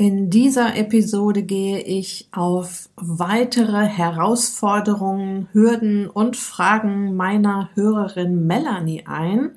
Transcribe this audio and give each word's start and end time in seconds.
In 0.00 0.30
dieser 0.30 0.76
Episode 0.76 1.42
gehe 1.42 1.80
ich 1.80 2.26
auf 2.32 2.88
weitere 2.96 3.84
Herausforderungen, 3.84 5.48
Hürden 5.52 6.08
und 6.08 6.38
Fragen 6.38 7.16
meiner 7.16 7.68
Hörerin 7.74 8.46
Melanie 8.46 9.04
ein. 9.04 9.50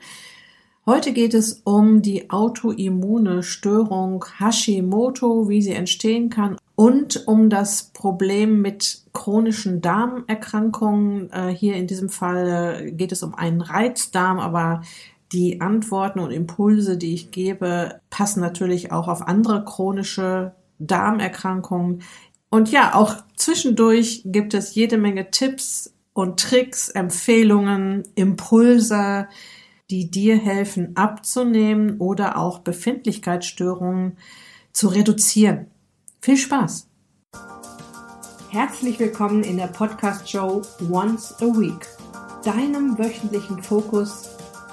Heute 0.86 1.14
geht 1.14 1.34
es 1.34 1.62
um 1.64 2.02
die 2.02 2.30
autoimmune 2.30 3.42
Störung 3.42 4.26
Hashimoto, 4.38 5.48
wie 5.48 5.62
sie 5.62 5.72
entstehen 5.72 6.30
kann 6.30 6.58
und 6.76 7.26
um 7.26 7.50
das 7.50 7.92
Problem 7.94 8.62
mit 8.62 9.04
chronischen 9.14 9.80
Darmerkrankungen. 9.80 11.32
Äh, 11.32 11.56
hier 11.56 11.76
in 11.76 11.88
diesem 11.88 12.10
Fall 12.10 12.92
geht 12.92 13.14
es 13.14 13.24
um 13.24 13.34
einen 13.34 13.62
Reizdarm, 13.62 14.40
aber 14.40 14.82
die 15.34 15.62
Antworten 15.62 16.20
und 16.20 16.32
Impulse, 16.32 16.98
die 16.98 17.14
ich 17.14 17.32
gebe, 17.32 18.00
passen 18.10 18.40
natürlich 18.40 18.92
auch 18.92 19.08
auf 19.08 19.28
andere 19.28 19.66
chronische 19.66 20.54
Darmerkrankungen. 20.78 22.04
Und 22.50 22.72
ja, 22.72 22.94
auch 22.94 23.16
zwischendurch 23.36 24.22
gibt 24.26 24.54
es 24.54 24.76
jede 24.76 24.98
Menge 24.98 25.32
Tipps 25.32 25.94
und 26.14 26.40
Tricks, 26.40 26.90
Empfehlungen, 26.90 28.04
Impulse, 28.14 29.28
die 29.90 30.12
dir 30.12 30.38
helfen 30.38 30.96
abzunehmen 30.96 31.98
oder 32.00 32.38
auch 32.38 32.60
Befindlichkeitsstörungen 32.60 34.18
zu 34.72 34.88
reduzieren. 34.88 35.68
Viel 36.22 36.38
Spaß! 36.38 36.88
Herzlich 38.50 39.00
willkommen 39.00 39.44
in 39.44 39.58
der 39.58 39.68
Podcast-Show 39.68 40.62
Once 40.92 41.34
a 41.42 41.46
Week, 41.46 41.88
deinem 42.44 43.00
wöchentlichen 43.00 43.64
Fokus 43.64 44.33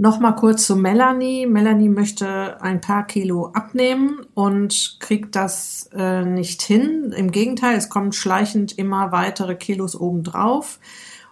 Nochmal 0.00 0.36
kurz 0.36 0.64
zu 0.64 0.76
Melanie. 0.76 1.44
Melanie 1.46 1.88
möchte 1.88 2.62
ein 2.62 2.80
paar 2.80 3.04
Kilo 3.04 3.46
abnehmen 3.46 4.20
und 4.32 4.98
kriegt 5.00 5.34
das 5.34 5.90
äh, 5.92 6.24
nicht 6.24 6.62
hin. 6.62 7.12
Im 7.16 7.32
Gegenteil, 7.32 7.76
es 7.76 7.88
kommen 7.88 8.12
schleichend 8.12 8.78
immer 8.78 9.10
weitere 9.10 9.56
Kilos 9.56 9.98
obendrauf. 10.00 10.78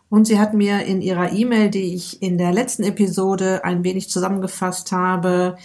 Und 0.08 0.26
sie 0.26 0.40
hat 0.40 0.52
mir 0.52 0.84
in 0.84 1.00
ihrer 1.00 1.32
E-Mail, 1.32 1.70
die 1.70 1.94
ich 1.94 2.20
in 2.20 2.38
der 2.38 2.52
letzten 2.52 2.82
Episode 2.82 3.64
ein 3.64 3.84
wenig 3.84 4.10
zusammengefasst 4.10 4.90
habe, 4.90 5.56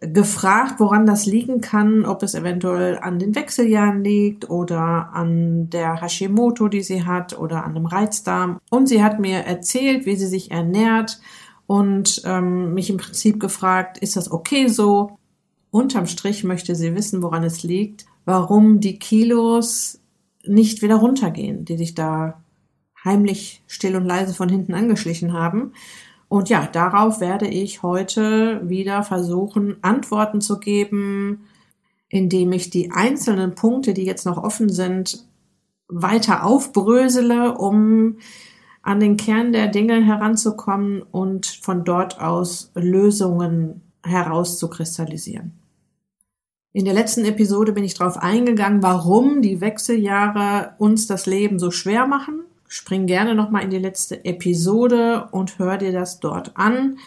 gefragt, 0.00 0.76
woran 0.78 1.04
das 1.04 1.26
liegen 1.26 1.60
kann, 1.60 2.06
ob 2.06 2.22
es 2.22 2.34
eventuell 2.34 2.98
an 2.98 3.18
den 3.18 3.34
Wechseljahren 3.34 4.02
liegt 4.02 4.48
oder 4.48 5.10
an 5.12 5.68
der 5.68 6.00
Hashimoto, 6.00 6.68
die 6.68 6.82
sie 6.82 7.04
hat 7.04 7.38
oder 7.38 7.64
an 7.64 7.74
dem 7.74 7.84
Reizdarm. 7.84 8.58
Und 8.70 8.86
sie 8.86 9.02
hat 9.04 9.20
mir 9.20 9.40
erzählt, 9.40 10.06
wie 10.06 10.16
sie 10.16 10.28
sich 10.28 10.50
ernährt 10.50 11.20
und 11.68 12.22
ähm, 12.24 12.72
mich 12.72 12.88
im 12.88 12.96
Prinzip 12.96 13.38
gefragt, 13.38 13.98
ist 13.98 14.16
das 14.16 14.32
okay 14.32 14.68
so? 14.68 15.18
Unterm 15.70 16.06
Strich 16.06 16.42
möchte 16.42 16.74
sie 16.74 16.94
wissen, 16.94 17.22
woran 17.22 17.44
es 17.44 17.62
liegt, 17.62 18.06
warum 18.24 18.80
die 18.80 18.98
Kilos 18.98 20.00
nicht 20.46 20.80
wieder 20.80 20.96
runtergehen, 20.96 21.66
die 21.66 21.76
sich 21.76 21.94
da 21.94 22.42
heimlich 23.04 23.62
still 23.66 23.96
und 23.96 24.06
leise 24.06 24.32
von 24.32 24.48
hinten 24.48 24.72
angeschlichen 24.72 25.34
haben. 25.34 25.74
Und 26.28 26.48
ja, 26.48 26.66
darauf 26.66 27.20
werde 27.20 27.48
ich 27.48 27.82
heute 27.82 28.66
wieder 28.66 29.02
versuchen, 29.02 29.76
Antworten 29.82 30.40
zu 30.40 30.58
geben, 30.58 31.44
indem 32.08 32.52
ich 32.52 32.70
die 32.70 32.92
einzelnen 32.92 33.54
Punkte, 33.54 33.92
die 33.92 34.04
jetzt 34.04 34.24
noch 34.24 34.42
offen 34.42 34.70
sind, 34.70 35.26
weiter 35.86 36.46
aufbrösele, 36.46 37.58
um 37.58 38.16
an 38.82 39.00
den 39.00 39.16
Kern 39.16 39.52
der 39.52 39.68
Dinge 39.68 40.04
heranzukommen 40.04 41.02
und 41.02 41.46
von 41.46 41.84
dort 41.84 42.20
aus 42.20 42.70
Lösungen 42.74 43.82
herauszukristallisieren. 44.04 45.52
In 46.72 46.84
der 46.84 46.94
letzten 46.94 47.24
Episode 47.24 47.72
bin 47.72 47.84
ich 47.84 47.94
darauf 47.94 48.18
eingegangen, 48.18 48.82
warum 48.82 49.42
die 49.42 49.60
Wechseljahre 49.60 50.74
uns 50.78 51.06
das 51.06 51.26
Leben 51.26 51.58
so 51.58 51.70
schwer 51.70 52.06
machen. 52.06 52.42
Spring 52.68 53.06
gerne 53.06 53.34
nochmal 53.34 53.64
in 53.64 53.70
die 53.70 53.78
letzte 53.78 54.24
Episode 54.24 55.28
und 55.32 55.58
hör 55.58 55.78
dir 55.78 55.92
das 55.92 56.20
dort 56.20 56.56
an. 56.56 56.98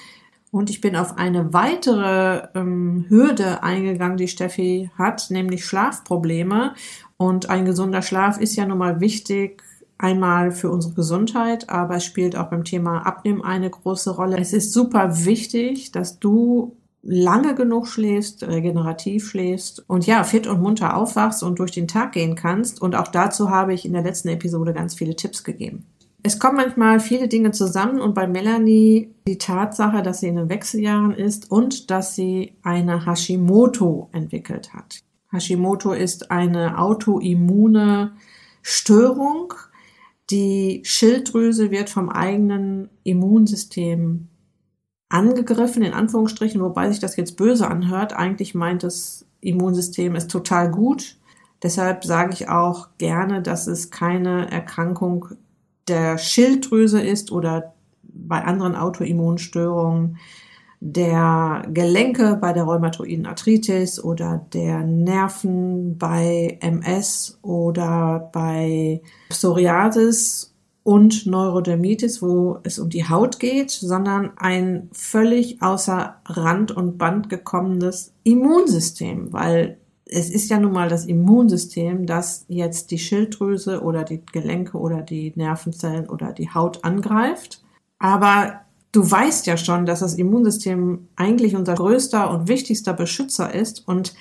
Und 0.52 0.70
ich 0.70 0.82
bin 0.82 0.98
auf 0.98 1.18
eine 1.18 1.54
weitere 1.54 2.50
ähm, 2.56 3.06
Hürde 3.08 3.64
eingegangen, 3.64 4.18
die 4.18 4.28
Steffi 4.28 4.92
hat, 4.98 5.30
nämlich 5.30 5.64
Schlafprobleme. 5.64 6.74
Und 7.16 7.50
ein 7.50 7.64
gesunder 7.64 8.02
Schlaf 8.02 8.38
ist 8.38 8.56
ja 8.56 8.66
nun 8.66 8.80
mal 8.80 9.00
wichtig 9.00 9.64
Einmal 10.02 10.52
für 10.52 10.72
unsere 10.72 10.96
Gesundheit, 10.96 11.70
aber 11.70 11.98
es 11.98 12.06
spielt 12.06 12.36
auch 12.36 12.50
beim 12.50 12.64
Thema 12.64 13.06
Abnehmen 13.06 13.44
eine 13.44 13.70
große 13.70 14.10
Rolle. 14.10 14.40
Es 14.40 14.52
ist 14.52 14.74
super 14.74 15.26
wichtig, 15.26 15.92
dass 15.92 16.18
du 16.18 16.76
lange 17.04 17.54
genug 17.54 17.88
schläfst, 17.88 18.42
regenerativ 18.42 19.30
schläfst 19.30 19.88
und 19.88 20.08
ja, 20.08 20.24
fit 20.24 20.48
und 20.48 20.60
munter 20.60 20.98
aufwachst 20.98 21.44
und 21.44 21.60
durch 21.60 21.70
den 21.70 21.88
Tag 21.88 22.14
gehen 22.14 22.34
kannst. 22.34 22.82
Und 22.82 22.96
auch 22.96 23.10
dazu 23.10 23.52
habe 23.52 23.76
ich 23.76 23.86
in 23.86 23.94
der 23.94 24.02
letzten 24.02 24.30
Episode 24.30 24.74
ganz 24.74 24.96
viele 24.96 25.16
Tipps 25.16 25.44
gegeben. 25.44 25.86
Es 26.24 26.40
kommen 26.40 26.56
manchmal 26.56 27.00
viele 27.00 27.28
Dinge 27.28 27.52
zusammen 27.52 28.02
und 28.02 28.16
bei 28.16 28.26
Melanie 28.26 29.14
die 29.28 29.38
Tatsache, 29.38 30.02
dass 30.02 30.22
sie 30.22 30.30
in 30.30 30.36
den 30.36 30.50
Wechseljahren 30.50 31.14
ist 31.14 31.52
und 31.52 31.92
dass 31.92 32.16
sie 32.16 32.56
eine 32.64 33.06
Hashimoto 33.06 34.10
entwickelt 34.14 34.74
hat. 34.74 35.04
Hashimoto 35.32 35.94
ist 35.94 36.32
eine 36.32 36.80
autoimmune 36.80 38.14
Störung, 38.64 39.54
die 40.32 40.82
Schilddrüse 40.84 41.72
wird 41.72 41.90
vom 41.90 42.10
eigenen 42.10 42.90
Immunsystem 43.04 44.28
angegriffen, 45.10 45.84
in 45.84 45.94
Anführungsstrichen, 45.94 46.62
wobei 46.62 46.90
sich 46.90 47.00
das 47.00 47.18
jetzt 47.18 47.36
böse 47.36 47.68
anhört. 47.68 48.14
Eigentlich 48.14 48.56
meint 48.56 48.84
das 48.84 49.26
Immunsystem 49.42 50.16
ist 50.16 50.32
total 50.32 50.72
gut. 50.72 51.18
Deshalb 51.62 52.06
sage 52.06 52.34
ich 52.34 52.50
auch 52.50 52.90
gerne, 52.98 53.42
dass 53.42 53.68
es 53.68 53.92
keine 53.92 54.50
Erkrankung 54.50 55.26
der 55.88 56.18
Schilddrüse 56.18 57.02
ist 57.02 57.32
oder 57.32 57.74
bei 58.04 58.44
anderen 58.44 58.76
Autoimmunstörungen 58.76 60.18
der 60.84 61.64
Gelenke 61.72 62.38
bei 62.42 62.54
der 62.54 62.64
rheumatoiden 62.64 63.28
Arthritis 63.28 64.04
oder 64.04 64.46
der 64.52 64.80
Nerven 64.80 65.98
bei 66.00 66.58
MS 66.60 67.40
oder 67.44 68.30
bei 68.34 69.02
Psoriasis 69.30 70.56
und 70.84 71.28
Neurodermitis, 71.28 72.24
wo 72.24 72.58
es 72.64 72.80
um 72.80 72.90
die 72.90 73.08
Haut 73.08 73.40
geht, 73.40 73.70
sondern 73.70 74.32
ein 74.38 74.90
völlig 74.92 75.62
außer 75.62 76.16
Rand 76.26 76.72
und 76.72 76.98
Band 76.98 77.30
gekommenes 77.30 78.14
Immunsystem, 78.24 79.32
weil 79.32 79.78
es 80.06 80.32
ist 80.32 80.50
ja 80.50 80.60
nun 80.60 80.74
mal 80.74 80.90
das 80.90 81.06
Immunsystem, 81.06 82.08
das 82.08 82.46
jetzt 82.48 82.90
die 82.90 82.98
Schilddrüse 82.98 83.82
oder 83.82 84.04
die 84.04 84.26
Gelenke 84.26 84.80
oder 84.80 85.04
die 85.04 85.32
Nervenzellen 85.36 86.10
oder 86.10 86.34
die 86.34 86.50
Haut 86.50 86.84
angreift. 86.84 87.64
Aber 88.00 88.62
du 88.92 89.10
weißt 89.10 89.46
ja 89.48 89.58
schon, 89.58 89.86
dass 89.86 90.02
das 90.02 90.16
Immunsystem 90.16 91.08
eigentlich 91.16 91.56
unser 91.56 91.76
größter 91.76 92.30
und 92.30 92.48
wichtigster 92.48 92.94
Beschützer 92.94 93.54
ist 93.54 93.88
und 93.88 94.14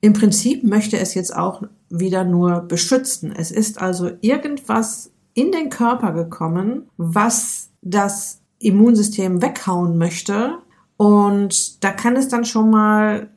im 0.00 0.12
Prinzip 0.12 0.64
möchte 0.64 0.98
es 0.98 1.14
jetzt 1.14 1.34
auch 1.34 1.62
wieder 1.88 2.24
nur 2.24 2.60
beschützen. 2.60 3.32
Es 3.34 3.50
ist 3.50 3.80
also 3.80 4.10
irgendwas 4.20 5.12
in 5.32 5.50
den 5.50 5.70
Körper 5.70 6.12
gekommen, 6.12 6.90
was 6.98 7.70
das 7.80 8.42
Immunsystem 8.58 9.40
weghauen 9.40 9.96
möchte. 9.96 10.58
Und 10.98 11.82
da 11.82 11.90
kann 11.90 12.16
es 12.16 12.28
dann 12.28 12.44
schon 12.44 12.68
mal 12.68 13.30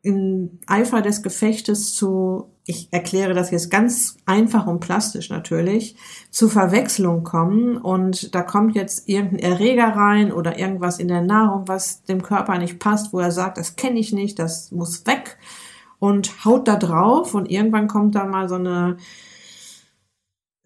im 0.00 0.60
Eifer 0.66 1.02
des 1.02 1.22
Gefechtes 1.22 1.94
zu 1.94 2.53
ich 2.66 2.88
erkläre 2.92 3.34
das 3.34 3.50
jetzt 3.50 3.70
ganz 3.70 4.16
einfach 4.24 4.66
und 4.66 4.80
plastisch 4.80 5.28
natürlich, 5.28 5.96
zu 6.30 6.48
Verwechslung 6.48 7.22
kommen. 7.22 7.76
Und 7.76 8.34
da 8.34 8.42
kommt 8.42 8.74
jetzt 8.74 9.06
irgendein 9.08 9.40
Erreger 9.40 9.88
rein 9.88 10.32
oder 10.32 10.58
irgendwas 10.58 10.98
in 10.98 11.08
der 11.08 11.20
Nahrung, 11.20 11.68
was 11.68 12.04
dem 12.04 12.22
Körper 12.22 12.58
nicht 12.58 12.78
passt, 12.78 13.12
wo 13.12 13.20
er 13.20 13.32
sagt, 13.32 13.58
das 13.58 13.76
kenne 13.76 14.00
ich 14.00 14.12
nicht, 14.12 14.38
das 14.38 14.72
muss 14.72 15.06
weg. 15.06 15.36
Und 15.98 16.44
haut 16.46 16.66
da 16.66 16.76
drauf. 16.76 17.34
Und 17.34 17.50
irgendwann 17.50 17.86
kommt 17.86 18.14
da 18.14 18.24
mal 18.24 18.48
so 18.48 18.54
eine 18.54 18.96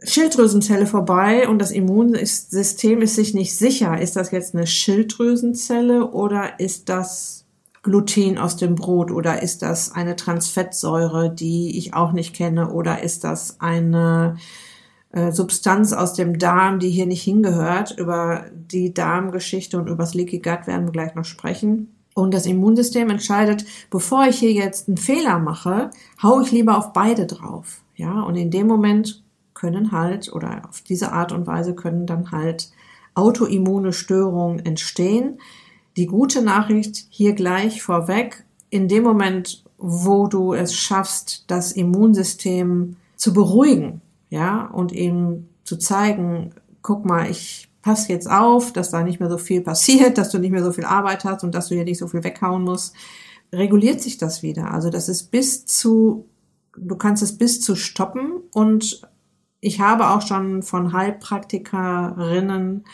Schilddrüsenzelle 0.01 0.87
vorbei. 0.87 1.49
Und 1.49 1.59
das 1.59 1.73
Immunsystem 1.73 3.03
ist 3.03 3.17
sich 3.17 3.35
nicht 3.35 3.57
sicher, 3.57 4.01
ist 4.01 4.15
das 4.15 4.31
jetzt 4.31 4.55
eine 4.55 4.69
Schilddrüsenzelle 4.69 6.13
oder 6.13 6.61
ist 6.61 6.89
das 6.89 7.48
Gluten 7.89 8.37
aus 8.37 8.57
dem 8.57 8.75
Brot 8.75 9.11
oder 9.11 9.43
ist 9.43 9.63
das 9.63 9.93
eine 9.93 10.15
Transfettsäure, 10.15 11.35
die 11.35 11.79
ich 11.79 11.95
auch 11.95 12.13
nicht 12.13 12.35
kenne 12.35 12.71
oder 12.71 13.03
ist 13.03 13.25
das 13.25 13.61
eine 13.61 14.37
äh, 15.11 15.33
Substanz 15.33 15.95
aus 15.95 16.13
dem 16.13 16.39
Darm, 16.39 16.81
die 16.81 16.91
hier 16.91 17.07
nicht 17.07 17.23
hingehört. 17.23 17.97
Über 17.99 18.45
die 18.53 18.93
Darmgeschichte 18.93 19.79
und 19.79 19.89
über 19.89 20.03
das 20.03 20.15
Leaky 20.15 20.41
Gut 20.41 20.67
werden 20.67 20.87
wir 20.87 20.93
gleich 20.93 21.15
noch 21.15 21.25
sprechen. 21.25 21.95
Und 22.15 22.35
das 22.35 22.47
Immunsystem 22.47 23.09
entscheidet, 23.09 23.65
bevor 23.91 24.27
ich 24.27 24.39
hier 24.39 24.53
jetzt 24.53 24.89
einen 24.89 24.97
Fehler 24.97 25.39
mache, 25.39 25.91
hau 26.23 26.41
ich 26.41 26.51
lieber 26.51 26.77
auf 26.77 26.93
beide 26.93 27.27
drauf. 27.27 27.81
Ja, 27.97 28.21
und 28.23 28.37
in 28.37 28.51
dem 28.51 28.67
Moment 28.67 29.23
können 29.55 29.93
halt, 29.93 30.33
oder 30.33 30.63
auf 30.69 30.83
diese 30.83 31.13
Art 31.13 31.33
und 31.33 31.47
Weise 31.47 31.75
können 31.75 32.07
dann 32.07 32.31
halt 32.31 32.71
autoimmune 33.15 33.93
Störungen 33.93 34.65
entstehen. 34.65 35.39
Die 35.99 36.07
gute 36.07 36.43
Nachricht 36.43 37.07
hier 37.11 37.33
gleich 37.33 37.83
vorweg, 37.83 38.45
in 38.71 38.87
dem 38.87 39.03
Moment, 39.03 39.65
wo 39.79 40.29
du 40.29 40.55
es 40.55 40.73
schaffst, 40.73 41.43
das 41.49 41.73
Immunsystem 41.73 42.95
zu 43.17 43.33
beruhigen, 43.33 44.01
ja, 44.31 44.67
und 44.67 44.93
ihm 44.93 45.49
zu 45.65 45.77
zeigen, 45.77 46.55
guck 46.83 47.05
mal, 47.05 47.29
ich 47.29 47.69
pass 47.83 48.07
jetzt 48.07 48.31
auf, 48.31 48.73
dass 48.73 48.93
da 48.93 49.03
nicht 49.03 49.19
mehr 49.19 49.29
so 49.29 49.39
viel 49.39 49.61
passiert, 49.61 50.19
dass 50.19 50.31
du 50.31 50.39
nicht 50.39 50.53
mehr 50.53 50.63
so 50.63 50.71
viel 50.71 50.85
Arbeit 50.85 51.25
hast 51.25 51.43
und 51.43 51.53
dass 51.53 51.67
du 51.67 51.75
hier 51.75 51.83
nicht 51.83 51.99
so 51.99 52.07
viel 52.07 52.23
weghauen 52.23 52.63
musst, 52.63 52.95
reguliert 53.53 54.01
sich 54.01 54.19
das 54.19 54.45
wieder. 54.45 54.73
Also 54.73 54.91
das 54.91 55.09
ist 55.09 55.33
bis 55.33 55.67
zu, 55.67 56.27
du 56.77 56.95
kannst 56.95 57.25
es 57.25 57.37
bis 57.37 57.61
zu 57.61 57.75
stoppen 57.75 58.35
und 58.53 59.03
ich 59.59 59.81
habe 59.81 60.11
auch 60.11 60.23
schon 60.23 60.63
von 60.63 60.93
Heilpraktikerinnen 60.93 62.85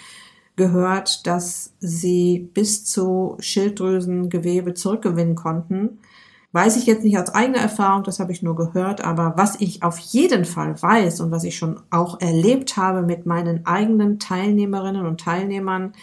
gehört, 0.57 1.27
dass 1.27 1.73
sie 1.81 2.51
bis 2.55 2.85
zu 2.85 3.37
Schilddrüsengewebe 3.41 4.75
zurückgewinnen 4.75 5.35
konnten. 5.35 5.99
Weiß 6.53 6.77
ich 6.77 6.87
jetzt 6.87 7.03
nicht 7.03 7.19
aus 7.19 7.31
eigener 7.31 7.59
Erfahrung, 7.59 8.05
das 8.05 8.21
habe 8.21 8.31
ich 8.31 8.43
nur 8.43 8.55
gehört, 8.55 9.03
aber 9.03 9.35
was 9.37 9.61
ich 9.61 9.83
auf 9.83 9.99
jeden 9.99 10.45
Fall 10.45 10.81
weiß 10.81 11.21
und 11.21 11.33
was 11.33 11.43
ich 11.43 11.57
schon 11.57 11.81
auch 11.91 12.21
erlebt 12.21 12.77
habe 12.77 13.03
mit 13.03 13.27
meinen 13.27 13.67
eigenen 13.67 14.21
Teilnehmerinnen 14.21 15.05
und 15.05 15.21
Teilnehmern, 15.21 15.95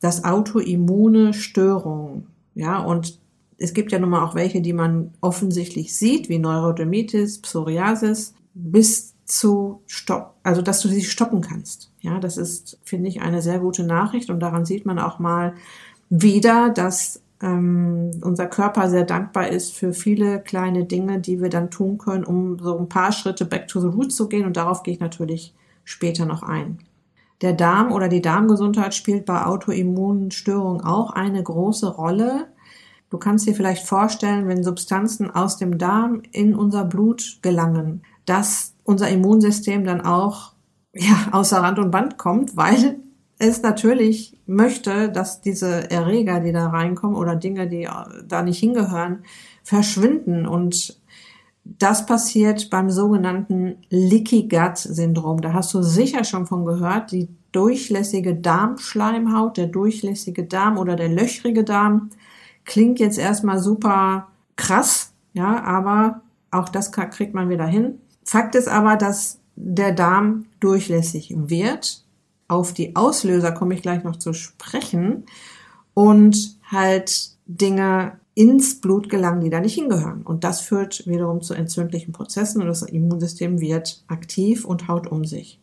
dass 0.00 0.24
autoimmune 0.24 1.32
Störungen, 1.32 2.26
ja, 2.56 2.78
und 2.78 3.20
es 3.56 3.72
gibt 3.72 3.92
ja 3.92 4.00
nun 4.00 4.10
mal 4.10 4.24
auch 4.24 4.34
welche, 4.34 4.60
die 4.60 4.72
man 4.72 5.12
offensichtlich 5.20 5.96
sieht, 5.96 6.28
wie 6.28 6.40
Neurodermitis, 6.40 7.40
Psoriasis, 7.40 8.34
bis 8.52 9.13
zu 9.24 9.82
stoppen, 9.86 10.32
also 10.42 10.62
dass 10.62 10.80
du 10.80 10.88
sie 10.88 11.02
stoppen 11.02 11.40
kannst. 11.40 11.90
Ja, 12.00 12.20
das 12.20 12.36
ist, 12.36 12.78
finde 12.84 13.08
ich, 13.08 13.22
eine 13.22 13.42
sehr 13.42 13.58
gute 13.58 13.84
Nachricht 13.84 14.30
und 14.30 14.40
daran 14.40 14.64
sieht 14.64 14.86
man 14.86 14.98
auch 14.98 15.18
mal 15.18 15.54
wieder, 16.10 16.70
dass 16.70 17.22
ähm, 17.42 18.10
unser 18.22 18.46
Körper 18.46 18.88
sehr 18.88 19.04
dankbar 19.04 19.48
ist 19.48 19.74
für 19.74 19.92
viele 19.92 20.40
kleine 20.40 20.84
Dinge, 20.84 21.20
die 21.20 21.40
wir 21.40 21.48
dann 21.48 21.70
tun 21.70 21.98
können, 21.98 22.24
um 22.24 22.58
so 22.58 22.78
ein 22.78 22.88
paar 22.88 23.12
Schritte 23.12 23.44
back 23.44 23.68
to 23.68 23.80
the 23.80 23.88
root 23.88 24.12
zu 24.12 24.28
gehen 24.28 24.46
und 24.46 24.56
darauf 24.56 24.82
gehe 24.82 24.94
ich 24.94 25.00
natürlich 25.00 25.54
später 25.84 26.26
noch 26.26 26.42
ein. 26.42 26.78
Der 27.40 27.52
Darm 27.52 27.92
oder 27.92 28.08
die 28.08 28.22
Darmgesundheit 28.22 28.94
spielt 28.94 29.26
bei 29.26 29.44
Autoimmunstörungen 29.44 30.82
auch 30.82 31.10
eine 31.10 31.42
große 31.42 31.88
Rolle. 31.88 32.48
Du 33.10 33.18
kannst 33.18 33.46
dir 33.46 33.54
vielleicht 33.54 33.86
vorstellen, 33.86 34.48
wenn 34.48 34.64
Substanzen 34.64 35.30
aus 35.30 35.56
dem 35.56 35.78
Darm 35.78 36.22
in 36.32 36.54
unser 36.54 36.84
Blut 36.84 37.38
gelangen, 37.42 38.02
dass 38.24 38.73
unser 38.84 39.08
Immunsystem 39.08 39.84
dann 39.84 40.00
auch 40.00 40.52
ja, 40.94 41.28
außer 41.32 41.58
Rand 41.58 41.78
und 41.78 41.90
Band 41.90 42.18
kommt, 42.18 42.56
weil 42.56 43.00
es 43.38 43.62
natürlich 43.62 44.38
möchte, 44.46 45.10
dass 45.10 45.40
diese 45.40 45.90
Erreger, 45.90 46.40
die 46.40 46.52
da 46.52 46.68
reinkommen 46.68 47.16
oder 47.16 47.34
Dinge, 47.34 47.68
die 47.68 47.88
da 48.26 48.42
nicht 48.42 48.58
hingehören, 48.58 49.24
verschwinden. 49.64 50.46
Und 50.46 51.00
das 51.64 52.06
passiert 52.06 52.70
beim 52.70 52.90
sogenannten 52.90 53.76
Leaky 53.88 54.48
Gut 54.48 54.78
Syndrom. 54.78 55.40
Da 55.40 55.52
hast 55.52 55.74
du 55.74 55.82
sicher 55.82 56.22
schon 56.24 56.46
von 56.46 56.64
gehört. 56.64 57.10
Die 57.10 57.28
durchlässige 57.52 58.34
Darmschleimhaut, 58.36 59.56
der 59.56 59.66
durchlässige 59.66 60.44
Darm 60.44 60.78
oder 60.78 60.94
der 60.94 61.08
löchrige 61.08 61.64
Darm 61.64 62.10
klingt 62.64 62.98
jetzt 62.98 63.18
erstmal 63.18 63.58
super 63.58 64.28
krass, 64.56 65.12
ja, 65.32 65.62
aber 65.62 66.22
auch 66.50 66.68
das 66.68 66.92
kriegt 66.92 67.34
man 67.34 67.48
wieder 67.48 67.66
hin. 67.66 68.00
Fakt 68.24 68.54
ist 68.54 68.68
aber, 68.68 68.96
dass 68.96 69.38
der 69.56 69.92
Darm 69.92 70.46
durchlässig 70.60 71.34
wird. 71.36 72.04
Auf 72.48 72.72
die 72.72 72.96
Auslöser 72.96 73.52
komme 73.52 73.74
ich 73.74 73.82
gleich 73.82 74.02
noch 74.04 74.16
zu 74.16 74.32
sprechen. 74.32 75.24
Und 75.94 76.56
halt 76.64 77.30
Dinge 77.46 78.18
ins 78.34 78.80
Blut 78.80 79.08
gelangen, 79.08 79.42
die 79.42 79.50
da 79.50 79.60
nicht 79.60 79.74
hingehören. 79.74 80.22
Und 80.22 80.44
das 80.44 80.60
führt 80.60 81.06
wiederum 81.06 81.40
zu 81.40 81.54
entzündlichen 81.54 82.12
Prozessen 82.12 82.60
und 82.60 82.66
das 82.68 82.82
Immunsystem 82.82 83.60
wird 83.60 84.02
aktiv 84.08 84.64
und 84.64 84.88
haut 84.88 85.06
um 85.06 85.24
sich. 85.24 85.60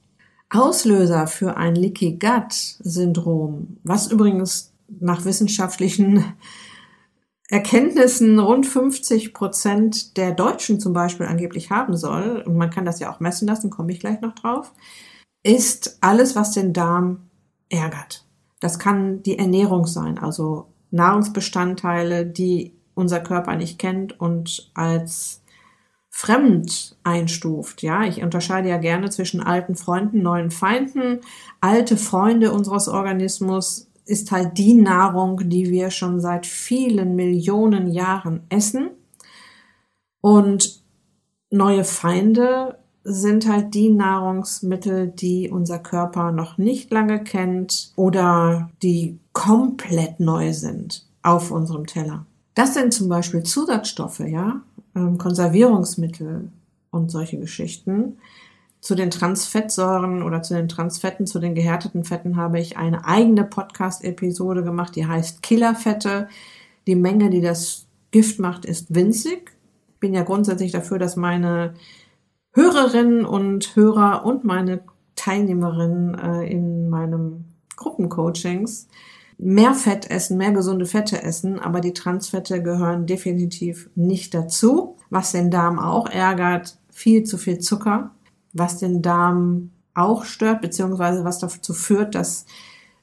Auslöser 0.50 1.28
für 1.28 1.58
ein 1.58 1.76
Leaky 1.76 2.18
Gut 2.18 2.54
Syndrom, 2.54 3.78
was 3.84 4.12
übrigens 4.12 4.72
nach 5.00 5.26
wissenschaftlichen 5.26 6.24
Erkenntnissen 7.52 8.40
rund 8.40 8.66
50 8.66 9.34
Prozent 9.34 10.16
der 10.16 10.32
Deutschen 10.32 10.80
zum 10.80 10.94
Beispiel 10.94 11.26
angeblich 11.26 11.70
haben 11.70 11.98
soll, 11.98 12.42
und 12.46 12.56
man 12.56 12.70
kann 12.70 12.86
das 12.86 13.02
ja 13.02 13.14
auch 13.14 13.20
messen 13.20 13.46
lassen, 13.46 13.70
komme 13.70 13.92
ich 13.92 14.00
gleich 14.00 14.22
noch 14.22 14.34
drauf, 14.34 14.72
ist 15.44 15.98
alles, 16.00 16.34
was 16.38 16.54
den 16.54 16.72
Darm 16.72 17.30
ärgert. 17.70 18.26
Das 18.62 18.80
kann 18.80 19.22
die 19.24 19.38
Ernährung 19.38 19.86
sein, 19.86 20.18
also 20.18 20.68
Nahrungsbestandteile, 20.92 22.26
die 22.26 22.74
unser 22.94 23.20
Körper 23.20 23.58
nicht 23.58 23.78
kennt 23.78 24.18
und 24.18 24.72
als 24.74 25.42
fremd 26.10 26.96
einstuft. 27.04 27.82
Ja, 27.82 28.04
ich 28.04 28.24
unterscheide 28.24 28.70
ja 28.70 28.78
gerne 28.78 29.10
zwischen 29.10 29.42
alten 29.42 29.76
Freunden, 29.76 30.22
neuen 30.22 30.52
Feinden. 30.52 31.20
Alte 31.60 31.98
Freunde 31.98 32.54
unseres 32.54 32.88
Organismus 32.88 33.91
ist 34.12 34.32
halt 34.32 34.58
die 34.58 34.74
Nahrung, 34.74 35.50
die 35.50 35.72
wir 35.72 35.90
schon 35.90 36.20
seit 36.20 36.46
vielen 36.46 37.16
Millionen 37.16 37.90
Jahren 37.90 38.42
essen. 38.50 38.90
Und 40.20 40.84
neue 41.50 41.86
Feinde 41.86 42.78
sind 43.06 43.48
halt 43.48 43.74
die 43.74 43.90
Nahrungsmittel, 43.90 45.08
die 45.08 45.50
unser 45.50 45.80
Körper 45.80 46.34
noch 46.34 46.58
nicht 46.58 46.92
lange 46.92 47.24
kennt 47.24 47.94
oder 47.96 48.70
die 48.84 49.18
komplett 49.32 50.20
neu 50.20 50.52
sind 50.52 51.08
auf 51.24 51.50
unserem 51.50 51.88
Teller. 51.88 52.26
Das 52.54 52.74
sind 52.74 52.94
zum 52.94 53.08
Beispiel 53.08 53.44
Zusatzstoffe, 53.44 54.20
ja, 54.20 54.62
ähm, 54.94 55.18
Konservierungsmittel 55.18 56.52
und 56.92 57.10
solche 57.10 57.40
Geschichten, 57.40 58.18
zu 58.82 58.96
den 58.96 59.12
Transfettsäuren 59.12 60.24
oder 60.24 60.42
zu 60.42 60.56
den 60.56 60.68
Transfetten, 60.68 61.28
zu 61.28 61.40
den 61.40 61.54
gehärteten 61.54 62.04
Fetten 62.04 62.36
habe 62.36 62.60
ich 62.60 62.78
eine 62.78 63.06
eigene 63.06 63.44
Podcast-Episode 63.44 64.64
gemacht, 64.64 64.96
die 64.96 65.06
heißt 65.06 65.44
Killerfette. 65.44 66.28
Die 66.88 66.96
Menge, 66.96 67.30
die 67.30 67.42
das 67.42 67.86
Gift 68.10 68.40
macht, 68.40 68.66
ist 68.66 68.94
winzig. 68.94 69.52
Ich 69.94 70.00
bin 70.00 70.16
ja 70.16 70.24
grundsätzlich 70.24 70.72
dafür, 70.72 70.98
dass 70.98 71.16
meine 71.16 71.76
Hörerinnen 72.54 73.24
und 73.24 73.76
Hörer 73.76 74.26
und 74.26 74.44
meine 74.44 74.82
Teilnehmerinnen 75.16 76.16
äh, 76.16 76.52
in 76.52 76.90
meinem 76.90 77.46
Gruppencoachings 77.76 78.88
mehr 79.38 79.76
Fett 79.76 80.10
essen, 80.10 80.38
mehr 80.38 80.52
gesunde 80.52 80.88
Fette 80.88 81.22
essen, 81.22 81.60
aber 81.60 81.82
die 81.82 81.94
Transfette 81.94 82.64
gehören 82.64 83.06
definitiv 83.06 83.92
nicht 83.94 84.34
dazu. 84.34 84.98
Was 85.12 85.34
den 85.34 85.52
Darm 85.52 85.78
auch 85.78 86.08
ärgert, 86.08 86.78
viel 86.90 87.24
zu 87.24 87.38
viel 87.38 87.60
Zucker 87.60 88.12
was 88.54 88.78
den 88.78 89.02
Darm 89.02 89.72
auch 89.94 90.26
stört, 90.26 90.62
beziehungsweise 90.62 91.24
was 91.24 91.40
dazu 91.40 91.74
führt, 91.74 92.16
dass 92.16 92.46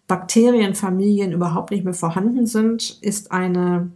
Bakterienfamilien 0.07 1.33
überhaupt 1.33 1.71
nicht 1.71 1.85
mehr 1.85 1.95
vorhanden 1.95 2.47
sind, 2.47 2.99
ist 3.03 3.31
eine 3.31 3.91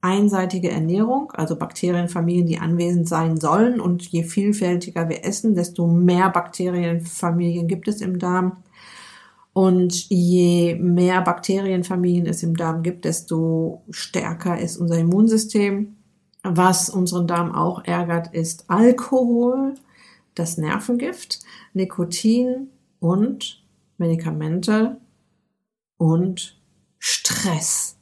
einseitige 0.00 0.70
Ernährung, 0.70 1.30
also 1.32 1.56
Bakterienfamilien, 1.56 2.46
die 2.46 2.58
anwesend 2.58 3.08
sein 3.08 3.38
sollen. 3.38 3.80
Und 3.80 4.02
je 4.02 4.24
vielfältiger 4.24 5.08
wir 5.08 5.24
essen, 5.24 5.54
desto 5.54 5.86
mehr 5.86 6.30
Bakterienfamilien 6.30 7.68
gibt 7.68 7.86
es 7.86 8.00
im 8.00 8.18
Darm. 8.18 8.56
Und 9.52 10.08
je 10.08 10.76
mehr 10.76 11.20
Bakterienfamilien 11.20 12.26
es 12.26 12.42
im 12.42 12.56
Darm 12.56 12.82
gibt, 12.82 13.04
desto 13.04 13.82
stärker 13.90 14.58
ist 14.58 14.78
unser 14.78 14.98
Immunsystem. 14.98 15.96
Was 16.42 16.88
unseren 16.88 17.26
Darm 17.26 17.54
auch 17.54 17.84
ärgert, 17.84 18.34
ist 18.34 18.64
Alkohol 18.68 19.74
das 20.34 20.58
Nervengift, 20.58 21.40
Nikotin 21.74 22.68
und 23.00 23.62
Medikamente 23.98 24.98
und 25.96 26.60
Stress. 26.98 27.96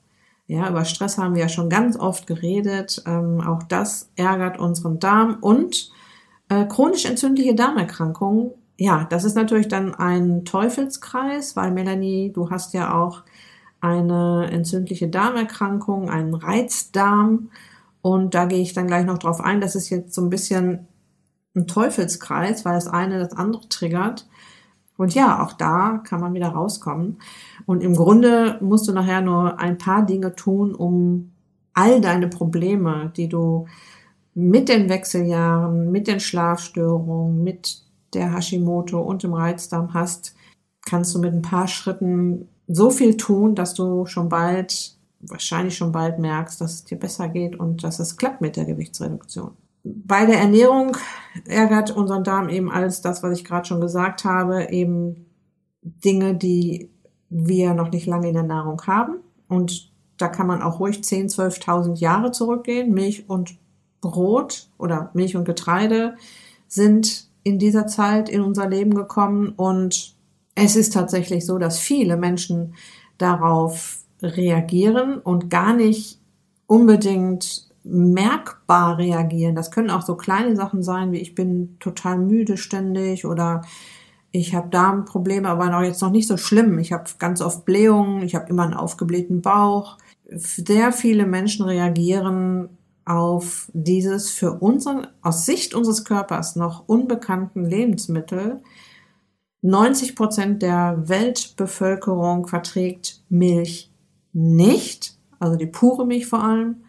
Ja, 0.47 0.69
über 0.69 0.85
Stress 0.85 1.17
haben 1.17 1.35
wir 1.35 1.43
ja 1.43 1.49
schon 1.49 1.69
ganz 1.71 1.97
oft 1.97 2.27
geredet. 2.27 3.03
Ähm, 3.07 3.41
auch 3.41 3.63
das 3.63 4.11
ärgert 4.17 4.59
unseren 4.59 4.99
Darm 4.99 5.39
und 5.41 5.93
äh, 6.49 6.67
chronisch 6.67 7.05
entzündliche 7.05 7.55
Darmerkrankungen. 7.55 8.51
Ja, 8.77 9.07
das 9.09 9.25
ist 9.25 9.37
natürlich 9.37 9.69
dann 9.69 9.95
ein 9.95 10.45
Teufelskreis, 10.45 11.55
weil 11.55 11.71
Melanie, 11.71 12.33
du 12.33 12.51
hast 12.51 12.75
ja 12.75 12.95
auch 13.01 13.23
eine 13.81 14.51
entzündliche 14.51 15.09
Darmerkrankung, 15.09 16.11
einen 16.11 16.35
Reizdarm. 16.35 17.51
Und 18.03 18.35
da 18.35 18.47
gehe 18.47 18.61
ich 18.61 18.73
dann 18.73 18.87
gleich 18.87 19.07
noch 19.07 19.19
drauf 19.19 19.41
ein. 19.41 19.61
Das 19.61 19.77
ist 19.77 19.91
jetzt 19.91 20.15
so 20.15 20.23
ein 20.23 20.31
bisschen 20.31 20.89
ein 21.55 21.67
Teufelskreis, 21.67 22.65
weil 22.65 22.75
das 22.75 22.87
eine 22.87 23.19
das 23.19 23.33
andere 23.33 23.69
triggert. 23.69 24.29
Und 24.97 25.15
ja, 25.15 25.43
auch 25.43 25.55
da 25.55 26.03
kann 26.05 26.21
man 26.21 26.35
wieder 26.35 26.49
rauskommen. 26.49 27.19
Und 27.67 27.83
im 27.83 27.97
Grunde 27.97 28.59
musst 28.61 28.87
du 28.87 28.93
nachher 28.93 29.23
nur 29.23 29.59
ein 29.59 29.79
paar 29.79 30.05
Dinge 30.05 30.35
tun, 30.35 30.75
um 30.75 31.33
all 31.73 32.01
deine 32.01 32.29
Probleme, 32.29 33.13
die 33.17 33.29
du 33.29 33.67
mit 34.35 34.69
den 34.69 34.89
Wechseljahren, 34.89 35.91
mit 35.91 36.07
den 36.07 36.21
Schlafstörungen, 36.21 37.43
mit 37.43 37.83
der 38.15 38.35
Hashimoto 38.35 39.01
und 39.01 39.23
dem 39.23 39.35
Reizdarm 39.35 39.95
hast, 39.95 40.35
kannst 40.85 41.15
du 41.15 41.19
mit 41.19 41.33
ein 41.33 41.43
paar 41.43 41.69
Schritten 41.69 42.49
so 42.67 42.91
viel 42.91 43.17
tun, 43.17 43.55
dass 43.55 43.75
du 43.75 44.07
schon 44.07 44.29
bald, 44.29 44.97
wahrscheinlich 45.21 45.77
schon 45.77 45.93
bald 45.93 46.19
merkst, 46.19 46.61
dass 46.61 46.75
es 46.75 46.85
dir 46.85 46.99
besser 46.99 47.29
geht 47.29 47.59
und 47.59 47.83
dass 47.85 47.99
es 47.99 48.17
klappt 48.17 48.41
mit 48.41 48.57
der 48.57 48.65
Gewichtsreduktion. 48.65 49.53
Bei 49.83 50.27
der 50.27 50.39
Ernährung 50.39 50.97
ärgert 51.47 51.91
unseren 51.91 52.25
Darm 52.25 52.49
eben 52.49 52.71
alles 52.71 53.01
das, 53.01 53.23
was 53.23 53.39
ich 53.39 53.45
gerade 53.45 53.67
schon 53.67 53.81
gesagt 53.81 54.25
habe, 54.25 54.71
eben 54.71 55.27
Dinge, 55.83 56.35
die 56.35 56.91
wir 57.31 57.75
noch 57.75 57.91
nicht 57.91 58.07
lange 58.07 58.29
in 58.29 58.35
der 58.35 58.43
Nahrung 58.43 58.83
haben. 58.87 59.19
Und 59.49 59.91
da 60.19 60.29
kann 60.29 60.47
man 60.47 60.63
auch 60.63 60.81
ruhig 60.81 61.03
10, 61.03 61.29
12.000 61.29 61.97
Jahre 61.97 62.33
zurückgehen. 62.33 62.93
Milch 62.93 63.29
und 63.29 63.59
Brot 64.01 64.69
oder 64.79 65.11
Milch 65.15 65.37
und 65.37 65.45
Getreide 65.45 66.17
sind 66.69 67.29
in 67.43 67.59
dieser 67.59 67.87
Zeit 67.87 68.29
in 68.29 68.43
unser 68.43 68.69
Leben 68.69 68.95
gekommen 68.95 69.51
und 69.57 70.15
es 70.55 70.77
ist 70.77 70.93
tatsächlich 70.93 71.47
so, 71.47 71.59
dass 71.59 71.79
viele 71.79 72.17
Menschen 72.17 72.75
darauf 73.19 74.05
reagieren 74.23 75.19
und 75.19 75.49
gar 75.49 75.75
nicht 75.75 76.21
unbedingt 76.67 77.70
merkbar 77.85 78.99
reagieren. 78.99 79.55
Das 79.55 79.71
können 79.71 79.91
auch 79.91 80.03
so 80.03 80.17
kleine 80.17 80.57
Sachen 80.57 80.83
sein, 80.83 81.13
wie 81.13 81.19
ich 81.19 81.35
bin 81.35 81.77
total 81.81 82.19
müde 82.19 82.57
ständig 82.57 83.25
oder 83.25 83.63
ich 84.33 84.55
habe 84.55 84.69
Darmprobleme, 84.69 85.49
aber 85.49 85.71
noch 85.71 85.83
jetzt 85.83 86.03
noch 86.03 86.11
nicht 86.11 86.29
so 86.29 86.37
schlimm. 86.37 86.79
Ich 86.79 86.93
habe 86.93 87.05
ganz 87.19 87.41
oft 87.41 87.65
Blähungen, 87.65 88.23
ich 88.23 88.35
habe 88.35 88.49
immer 88.49 88.63
einen 88.63 88.75
aufgeblähten 88.75 89.43
Bauch. 89.43 89.99
Sehr 90.29 90.93
viele 90.93 91.27
Menschen 91.27 91.67
reagieren 91.67 92.69
auf 93.05 93.69
dieses 93.73 94.31
für 94.31 94.53
unseren, 94.53 95.09
aus 95.21 95.47
Sicht 95.47 95.75
unseres 95.75 96.05
Körpers 96.05 96.55
noch 96.55 96.85
unbekannten 96.87 97.65
Lebensmittel. 97.65 98.63
90 99.63 100.15
Prozent 100.15 100.63
der 100.63 101.09
Weltbevölkerung 101.09 102.47
verträgt 102.47 103.23
Milch 103.29 103.91
nicht, 104.33 105.19
also 105.41 105.57
die 105.57 105.67
pure 105.67 106.07
Milch 106.07 106.27
vor 106.27 106.45
allem. 106.45 106.85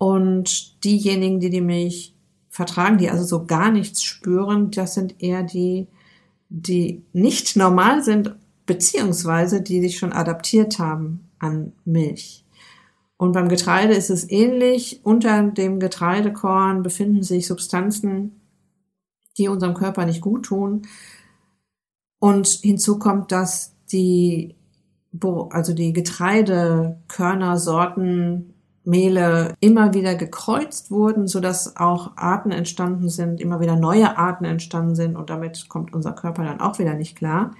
Und 0.00 0.82
diejenigen, 0.82 1.38
die 1.40 1.50
die 1.50 1.60
Milch 1.60 2.14
vertragen, 2.48 2.96
die 2.96 3.10
also 3.10 3.22
so 3.22 3.44
gar 3.44 3.70
nichts 3.70 4.02
spüren, 4.02 4.70
das 4.70 4.94
sind 4.94 5.22
eher 5.22 5.42
die, 5.42 5.88
die 6.48 7.02
nicht 7.12 7.54
normal 7.54 8.02
sind, 8.02 8.34
beziehungsweise 8.64 9.60
die 9.60 9.82
sich 9.82 9.98
schon 9.98 10.14
adaptiert 10.14 10.78
haben 10.78 11.28
an 11.38 11.74
Milch. 11.84 12.46
Und 13.18 13.32
beim 13.32 13.50
Getreide 13.50 13.92
ist 13.92 14.08
es 14.08 14.30
ähnlich. 14.30 15.00
Unter 15.02 15.42
dem 15.42 15.80
Getreidekorn 15.80 16.82
befinden 16.82 17.22
sich 17.22 17.46
Substanzen, 17.46 18.40
die 19.36 19.48
unserem 19.48 19.74
Körper 19.74 20.06
nicht 20.06 20.22
gut 20.22 20.46
tun. 20.46 20.86
Und 22.20 22.48
hinzu 22.48 22.98
kommt, 22.98 23.32
dass 23.32 23.74
die, 23.92 24.56
also 25.50 25.74
die 25.74 25.92
Getreidekörnersorten, 25.92 28.49
Mehle 28.90 29.54
immer 29.60 29.94
wieder 29.94 30.14
gekreuzt 30.14 30.90
wurden, 30.90 31.28
so 31.28 31.40
dass 31.40 31.76
auch 31.76 32.16
Arten 32.16 32.50
entstanden 32.50 33.08
sind, 33.08 33.40
immer 33.40 33.60
wieder 33.60 33.76
neue 33.76 34.18
Arten 34.18 34.44
entstanden 34.44 34.94
sind 34.94 35.16
und 35.16 35.30
damit 35.30 35.68
kommt 35.68 35.94
unser 35.94 36.12
Körper 36.12 36.44
dann 36.44 36.60
auch 36.60 36.78
wieder 36.78 36.94
nicht 36.94 37.16
klar 37.16 37.52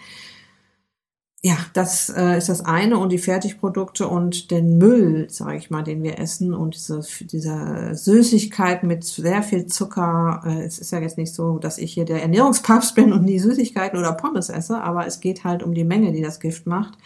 ja, 1.43 1.57
das 1.73 2.11
äh, 2.11 2.37
ist 2.37 2.51
das 2.51 2.63
eine 2.63 2.99
und 2.99 3.11
die 3.11 3.19
Fertigprodukte 3.19 4.07
und 4.07 4.51
den 4.51 4.77
Müll, 4.77 5.27
sage 5.31 5.57
ich 5.57 5.71
mal, 5.71 5.83
den 5.83 6.03
wir 6.03 6.19
essen 6.19 6.53
und 6.53 6.75
diese, 6.75 7.01
diese 7.21 7.95
Süßigkeit 7.95 8.83
mit 8.83 9.05
sehr 9.05 9.43
viel 9.43 9.65
Zucker. 9.65 10.43
Äh, 10.45 10.65
es 10.65 10.79
ist 10.79 10.93
ja 10.93 11.01
jetzt 11.01 11.17
nicht 11.17 11.33
so, 11.35 11.59
dass 11.59 11.79
ich 11.79 11.95
hier 11.95 12.05
der 12.05 12.21
Ernährungspapst 12.21 12.95
bin 12.95 13.15
und 13.15 13.25
nie 13.25 13.39
Süßigkeiten 13.39 13.99
oder 13.99 14.13
Pommes 14.13 14.51
esse, 14.51 14.83
aber 14.83 15.07
es 15.07 15.21
geht 15.21 15.45
halt 15.45 15.63
um 15.63 15.73
die 15.73 15.85
Menge, 15.85 16.13
die 16.13 16.21
das 16.21 16.41
Gift 16.41 16.67
macht. 16.67 16.99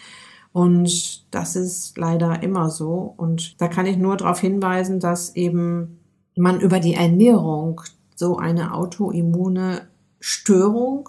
Und 0.55 1.35
das 1.35 1.57
ist 1.57 1.99
leider 1.99 2.45
immer 2.45 2.71
so. 2.71 3.13
Und 3.17 3.61
da 3.61 3.67
kann 3.67 3.87
ich 3.87 3.97
nur 3.97 4.17
darauf 4.17 4.39
hinweisen, 4.39 5.01
dass 5.01 5.35
eben 5.35 5.99
man 6.37 6.61
über 6.61 6.79
die 6.79 6.95
Ernährung 6.95 7.81
so 8.15 8.39
eine 8.39 8.73
autoimmune 8.73 9.89
Störung 10.21 11.09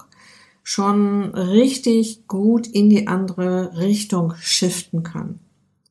schon 0.64 1.26
richtig 1.36 2.28
gut 2.28 2.66
in 2.66 2.90
die 2.90 3.08
andere 3.08 3.78
Richtung 3.78 4.34
shiften 4.40 5.04
kann. 5.04 5.40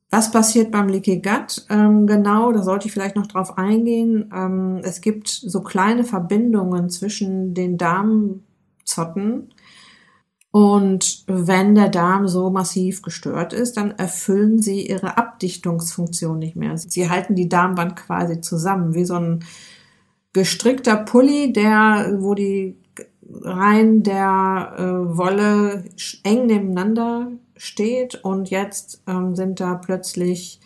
Was 0.09 0.31
passiert 0.31 0.69
beim 0.69 0.89
Leaky 0.89 1.21
Gut? 1.21 1.65
Ähm, 1.69 2.07
genau, 2.07 2.51
da 2.51 2.61
sollte 2.61 2.87
ich 2.87 2.91
vielleicht 2.91 3.15
noch 3.15 3.27
drauf 3.27 3.57
eingehen. 3.57 4.33
Ähm, 4.35 4.81
es 4.83 4.99
gibt 4.99 5.29
so 5.29 5.61
kleine 5.61 6.03
Verbindungen 6.03 6.89
zwischen 6.89 7.53
den 7.53 7.77
Darmzotten. 7.77 9.53
Und 10.55 11.25
wenn 11.27 11.75
der 11.75 11.89
Darm 11.89 12.29
so 12.29 12.49
massiv 12.49 13.01
gestört 13.01 13.51
ist, 13.51 13.75
dann 13.75 13.91
erfüllen 13.91 14.61
sie 14.61 14.87
ihre 14.87 15.17
Abdichtungsfunktion 15.17 16.39
nicht 16.39 16.55
mehr. 16.55 16.77
Sie 16.77 17.09
halten 17.09 17.35
die 17.35 17.49
Darmwand 17.49 17.97
quasi 17.97 18.39
zusammen, 18.39 18.93
wie 18.93 19.03
so 19.03 19.15
ein 19.15 19.43
gestrickter 20.31 20.95
Pulli, 20.95 21.51
der, 21.51 22.19
wo 22.19 22.35
die 22.35 22.77
Reihen 23.29 24.03
der 24.03 24.75
äh, 24.77 25.17
Wolle 25.17 25.83
eng 26.23 26.45
nebeneinander 26.45 27.33
steht 27.57 28.23
und 28.23 28.49
jetzt 28.49 29.03
ähm, 29.07 29.35
sind 29.35 29.59
da 29.59 29.75
plötzlich 29.75 30.61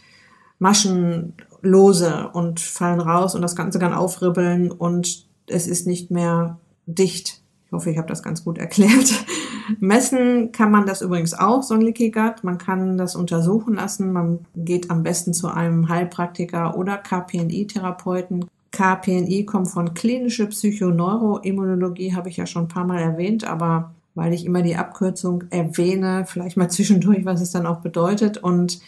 Maschen 0.60 1.34
lose 1.64 2.30
und 2.34 2.60
fallen 2.60 3.02
raus 3.02 3.34
und 3.34 3.42
das 3.42 3.56
Ganze 3.56 3.80
kann 3.80 3.94
aufribbeln 3.94 4.70
und 4.70 5.26
es 5.48 5.66
ist 5.66 5.88
nicht 5.88 6.12
mehr 6.12 6.60
dicht. 6.86 7.39
Ich 7.70 7.74
hoffe, 7.74 7.92
ich 7.92 8.00
habe 8.00 8.08
das 8.08 8.24
ganz 8.24 8.44
gut 8.44 8.58
erklärt. 8.58 9.26
Messen 9.80 10.52
kann 10.52 10.72
man 10.72 10.88
das 10.88 11.04
übrigens 11.04 11.36
auch, 11.36 11.62
so 11.62 11.76
ein 11.76 11.82
Leaky 11.82 12.10
Gut. 12.10 12.44
Man 12.44 12.58
kann 12.58 12.98
das 12.98 13.16
untersuchen 13.16 13.76
lassen. 13.76 14.12
Man 14.12 14.40
geht 14.56 14.90
am 14.90 15.04
besten 15.04 15.36
zu 15.36 15.50
einem 15.50 15.88
Heilpraktiker 15.88 16.76
oder 16.76 16.98
KPNI-Therapeuten, 16.98 18.46
KPNI 18.72 19.46
kommt 19.46 19.70
von 19.70 19.94
klinische 19.94 20.48
Psychoneuroimmunologie, 20.48 22.16
habe 22.16 22.30
ich 22.30 22.38
ja 22.38 22.46
schon 22.46 22.64
ein 22.64 22.70
paar 22.70 22.86
Mal 22.86 23.00
erwähnt, 23.00 23.44
aber 23.44 23.92
weil 24.16 24.34
ich 24.34 24.46
immer 24.46 24.62
die 24.62 24.76
Abkürzung 24.76 25.44
erwähne, 25.50 26.26
vielleicht 26.28 26.58
mal 26.58 26.70
zwischendurch, 26.70 27.26
was 27.26 27.42
es 27.42 27.52
dann 27.52 27.66
auch 27.66 27.82
bedeutet. 27.82 28.38
Und 28.38 28.80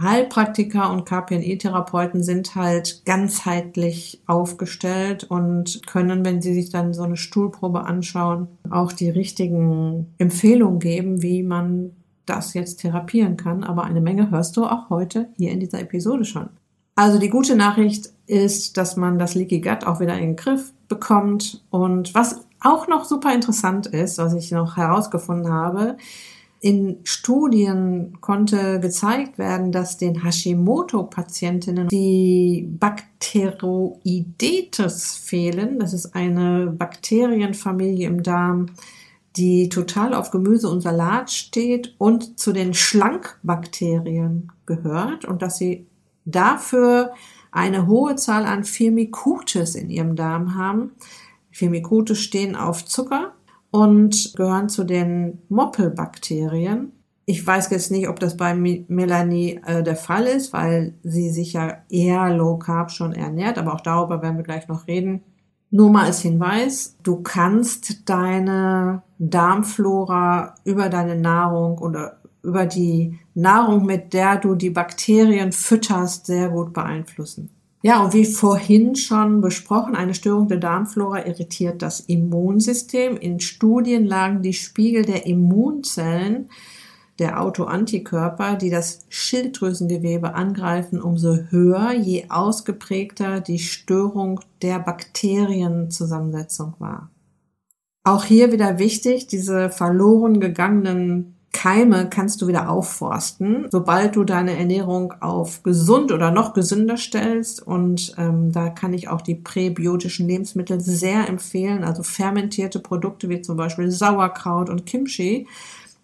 Heilpraktiker 0.00 0.90
und 0.90 1.06
KPNI-Therapeuten 1.06 2.22
sind 2.22 2.54
halt 2.54 3.02
ganzheitlich 3.06 4.22
aufgestellt 4.26 5.24
und 5.24 5.86
können, 5.86 6.24
wenn 6.24 6.42
sie 6.42 6.54
sich 6.54 6.70
dann 6.70 6.92
so 6.92 7.02
eine 7.02 7.16
Stuhlprobe 7.16 7.84
anschauen, 7.84 8.48
auch 8.70 8.92
die 8.92 9.08
richtigen 9.08 10.14
Empfehlungen 10.18 10.80
geben, 10.80 11.22
wie 11.22 11.42
man 11.42 11.92
das 12.26 12.54
jetzt 12.54 12.80
therapieren 12.80 13.36
kann. 13.36 13.64
Aber 13.64 13.84
eine 13.84 14.00
Menge 14.00 14.30
hörst 14.30 14.56
du 14.56 14.66
auch 14.66 14.90
heute 14.90 15.28
hier 15.36 15.50
in 15.52 15.60
dieser 15.60 15.80
Episode 15.80 16.24
schon. 16.24 16.50
Also 16.94 17.18
die 17.18 17.30
gute 17.30 17.56
Nachricht 17.56 18.10
ist, 18.26 18.76
dass 18.76 18.96
man 18.96 19.18
das 19.18 19.34
Leaky 19.34 19.60
Gut 19.60 19.86
auch 19.86 20.00
wieder 20.00 20.14
in 20.14 20.20
den 20.20 20.36
Griff 20.36 20.72
bekommt. 20.88 21.62
Und 21.70 22.14
was 22.14 22.46
auch 22.60 22.88
noch 22.88 23.04
super 23.04 23.34
interessant 23.34 23.86
ist, 23.86 24.18
was 24.18 24.34
ich 24.34 24.50
noch 24.50 24.76
herausgefunden 24.76 25.52
habe, 25.52 25.96
in 26.60 27.00
Studien 27.04 28.18
konnte 28.20 28.80
gezeigt 28.80 29.38
werden, 29.38 29.72
dass 29.72 29.98
den 29.98 30.24
Hashimoto-Patientinnen 30.24 31.88
die 31.88 32.66
Bacteroidetes 32.80 35.16
fehlen. 35.16 35.78
Das 35.78 35.92
ist 35.92 36.14
eine 36.14 36.68
Bakterienfamilie 36.68 38.08
im 38.08 38.22
Darm, 38.22 38.66
die 39.36 39.68
total 39.68 40.14
auf 40.14 40.30
Gemüse 40.30 40.68
und 40.68 40.80
Salat 40.80 41.30
steht 41.30 41.94
und 41.98 42.38
zu 42.38 42.52
den 42.52 42.72
Schlankbakterien 42.72 44.50
gehört 44.64 45.26
und 45.26 45.42
dass 45.42 45.58
sie 45.58 45.86
dafür 46.24 47.12
eine 47.52 47.86
hohe 47.86 48.16
Zahl 48.16 48.44
an 48.44 48.64
Firmicutes 48.64 49.74
in 49.74 49.90
ihrem 49.90 50.16
Darm 50.16 50.56
haben. 50.56 50.92
Firmicutes 51.50 52.20
stehen 52.20 52.56
auf 52.56 52.84
Zucker 52.84 53.35
und 53.76 54.32
gehören 54.36 54.70
zu 54.70 54.84
den 54.84 55.42
Moppelbakterien. 55.50 56.92
Ich 57.26 57.46
weiß 57.46 57.68
jetzt 57.70 57.90
nicht, 57.90 58.08
ob 58.08 58.18
das 58.18 58.38
bei 58.38 58.54
Melanie 58.54 59.60
äh, 59.66 59.82
der 59.82 59.96
Fall 59.96 60.24
ist, 60.24 60.54
weil 60.54 60.94
sie 61.02 61.28
sich 61.28 61.52
ja 61.52 61.78
eher 61.90 62.34
low 62.34 62.56
carb 62.56 62.90
schon 62.90 63.12
ernährt, 63.12 63.58
aber 63.58 63.74
auch 63.74 63.82
darüber 63.82 64.22
werden 64.22 64.38
wir 64.38 64.44
gleich 64.44 64.66
noch 64.68 64.86
reden. 64.86 65.22
Nur 65.70 65.90
mal 65.90 66.06
als 66.06 66.20
Hinweis, 66.20 66.96
du 67.02 67.22
kannst 67.22 68.08
deine 68.08 69.02
Darmflora 69.18 70.54
über 70.64 70.88
deine 70.88 71.16
Nahrung 71.16 71.76
oder 71.76 72.20
über 72.42 72.64
die 72.64 73.18
Nahrung, 73.34 73.84
mit 73.84 74.14
der 74.14 74.36
du 74.36 74.54
die 74.54 74.70
Bakterien 74.70 75.52
fütterst, 75.52 76.26
sehr 76.26 76.48
gut 76.48 76.72
beeinflussen. 76.72 77.50
Ja, 77.86 78.02
und 78.02 78.14
wie 78.14 78.24
vorhin 78.24 78.96
schon 78.96 79.40
besprochen, 79.40 79.94
eine 79.94 80.12
Störung 80.12 80.48
der 80.48 80.56
Darmflora 80.56 81.24
irritiert 81.24 81.82
das 81.82 82.00
Immunsystem. 82.00 83.16
In 83.16 83.38
Studien 83.38 84.04
lagen 84.04 84.42
die 84.42 84.54
Spiegel 84.54 85.04
der 85.04 85.24
Immunzellen 85.24 86.50
der 87.20 87.40
Autoantikörper, 87.40 88.56
die 88.56 88.70
das 88.70 89.06
Schilddrüsengewebe 89.08 90.34
angreifen, 90.34 91.00
umso 91.00 91.36
höher, 91.50 91.92
je 91.92 92.24
ausgeprägter 92.28 93.38
die 93.38 93.60
Störung 93.60 94.40
der 94.62 94.80
Bakterienzusammensetzung 94.80 96.74
war. 96.80 97.12
Auch 98.02 98.24
hier 98.24 98.50
wieder 98.50 98.80
wichtig, 98.80 99.28
diese 99.28 99.70
verloren 99.70 100.40
gegangenen 100.40 101.35
Keime 101.56 102.10
kannst 102.10 102.42
du 102.42 102.48
wieder 102.48 102.68
aufforsten, 102.68 103.66
sobald 103.70 104.14
du 104.14 104.24
deine 104.24 104.58
Ernährung 104.58 105.14
auf 105.20 105.62
gesund 105.62 106.12
oder 106.12 106.30
noch 106.30 106.52
gesünder 106.52 106.98
stellst. 106.98 107.66
Und 107.66 108.14
ähm, 108.18 108.52
da 108.52 108.68
kann 108.68 108.92
ich 108.92 109.08
auch 109.08 109.22
die 109.22 109.36
präbiotischen 109.36 110.28
Lebensmittel 110.28 110.80
sehr 110.82 111.26
empfehlen. 111.30 111.82
Also 111.82 112.02
fermentierte 112.02 112.78
Produkte 112.78 113.30
wie 113.30 113.40
zum 113.40 113.56
Beispiel 113.56 113.90
Sauerkraut 113.90 114.68
und 114.68 114.84
Kimchi. 114.84 115.46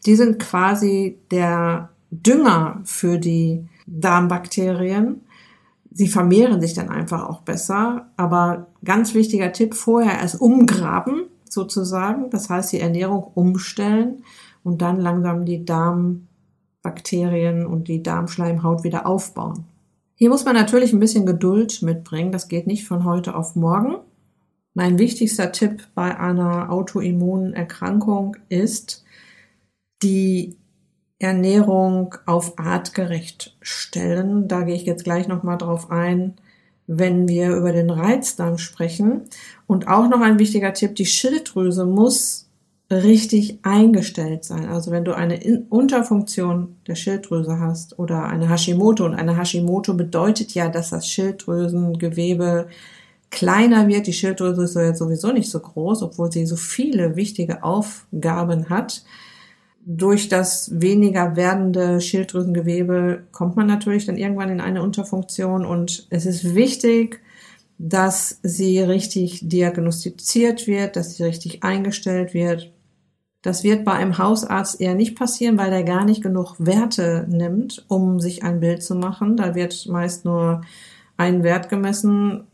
Die 0.06 0.16
sind 0.16 0.38
quasi 0.38 1.18
der 1.30 1.90
Dünger 2.11 2.80
für 2.85 3.18
die 3.18 3.66
Darmbakterien. 3.87 5.21
Sie 5.92 6.09
vermehren 6.09 6.62
sich 6.62 6.73
dann 6.73 6.88
einfach 6.88 7.28
auch 7.28 7.42
besser. 7.42 8.06
Aber 8.16 8.68
ganz 8.82 9.12
wichtiger 9.12 9.52
Tipp, 9.52 9.75
vorher 9.75 10.18
erst 10.18 10.40
umgraben 10.40 11.25
sozusagen. 11.47 12.30
Das 12.30 12.49
heißt, 12.49 12.73
die 12.73 12.80
Ernährung 12.80 13.25
umstellen 13.35 14.23
und 14.64 14.83
dann 14.83 15.00
langsam 15.00 15.45
die 15.45 15.64
Darmbakterien 15.64 17.66
und 17.66 17.88
die 17.88 18.02
Darmschleimhaut 18.02 18.85
wieder 18.85 19.07
aufbauen. 19.07 19.64
Hier 20.14 20.31
muss 20.31 20.45
man 20.45 20.54
natürlich 20.54 20.92
ein 20.92 21.00
bisschen 21.00 21.26
Geduld 21.26 21.83
mitbringen. 21.83 22.33
Das 22.33 22.49
geht 22.49 22.66
nicht 22.66 22.87
von 22.87 23.04
heute 23.04 23.35
auf 23.35 23.57
morgen. 23.57 23.97
Mein 24.75 24.99
wichtigster 24.99 25.52
Tipp 25.52 25.88
bei 25.95 26.19
einer 26.19 26.71
Autoimmunerkrankung 26.71 28.37
ist, 28.49 29.04
die 30.02 30.57
Ernährung 31.19 32.14
auf 32.26 32.59
artgerecht 32.59 33.57
stellen. 33.61 34.49
Da 34.49 34.62
gehe 34.62 34.75
ich 34.75 34.85
jetzt 34.85 35.04
gleich 35.04 35.28
nochmal 35.28 35.59
drauf 35.59 35.90
ein, 35.90 36.35
wenn 36.87 37.28
wir 37.28 37.54
über 37.54 37.73
den 37.73 37.90
Reizdarm 37.90 38.59
sprechen. 38.59 39.23
Und 39.66 39.88
auch 39.88 40.09
noch 40.09 40.21
ein 40.21 40.38
wichtiger 40.38 40.73
Tipp, 40.73 40.97
die 40.97 41.07
Schilddrüse 41.07 41.85
muss 41.85 42.49
richtig 42.92 43.58
eingestellt 43.62 44.44
sein. 44.44 44.68
Also 44.68 44.90
wenn 44.90 45.04
du 45.04 45.16
eine 45.16 45.64
Unterfunktion 45.68 46.76
der 46.87 46.94
Schilddrüse 46.94 47.58
hast 47.58 47.99
oder 47.99 48.25
eine 48.25 48.49
Hashimoto 48.49 49.04
und 49.04 49.14
eine 49.14 49.37
Hashimoto 49.37 49.94
bedeutet 49.94 50.52
ja, 50.54 50.68
dass 50.68 50.90
das 50.90 51.08
Schilddrüsengewebe 51.08 52.68
kleiner 53.30 53.88
wird. 53.88 54.06
Die 54.06 54.12
Schilddrüse 54.12 54.62
ist 54.62 54.76
ja 54.76 54.94
sowieso 54.94 55.32
nicht 55.32 55.50
so 55.50 55.58
groß, 55.58 56.02
obwohl 56.02 56.30
sie 56.30 56.46
so 56.46 56.56
viele 56.56 57.16
wichtige 57.16 57.64
Aufgaben 57.64 58.68
hat. 58.68 59.04
Durch 59.84 60.28
das 60.28 60.70
weniger 60.80 61.34
werdende 61.34 62.00
Schilddrüsengewebe 62.00 63.25
kommt 63.32 63.56
man 63.56 63.66
natürlich 63.66 64.06
dann 64.06 64.16
irgendwann 64.16 64.50
in 64.50 64.61
eine 64.61 64.82
Unterfunktion 64.82 65.66
und 65.66 66.06
es 66.11 66.25
ist 66.25 66.54
wichtig, 66.54 67.20
dass 67.78 68.38
sie 68.44 68.78
richtig 68.78 69.40
diagnostiziert 69.42 70.68
wird, 70.68 70.94
dass 70.94 71.16
sie 71.16 71.25
richtig 71.25 71.64
eingestellt 71.64 72.32
wird, 72.32 72.70
das 73.42 73.64
wird 73.64 73.84
bei 73.84 73.92
einem 73.92 74.18
Hausarzt 74.18 74.80
eher 74.80 74.94
nicht 74.94 75.16
passieren, 75.16 75.58
weil 75.58 75.70
der 75.70 75.82
gar 75.82 76.04
nicht 76.04 76.22
genug 76.22 76.54
Werte 76.58 77.26
nimmt, 77.28 77.84
um 77.88 78.20
sich 78.20 78.44
ein 78.44 78.61
Bild 78.61 78.82
zu 78.82 78.94
machen. 78.94 79.37
Da 79.37 79.54
wird 79.56 79.87
meist 79.88 80.25
nur 80.25 80.62
ein 81.16 81.42
Wert 81.42 81.68
gemessen, 81.68 82.44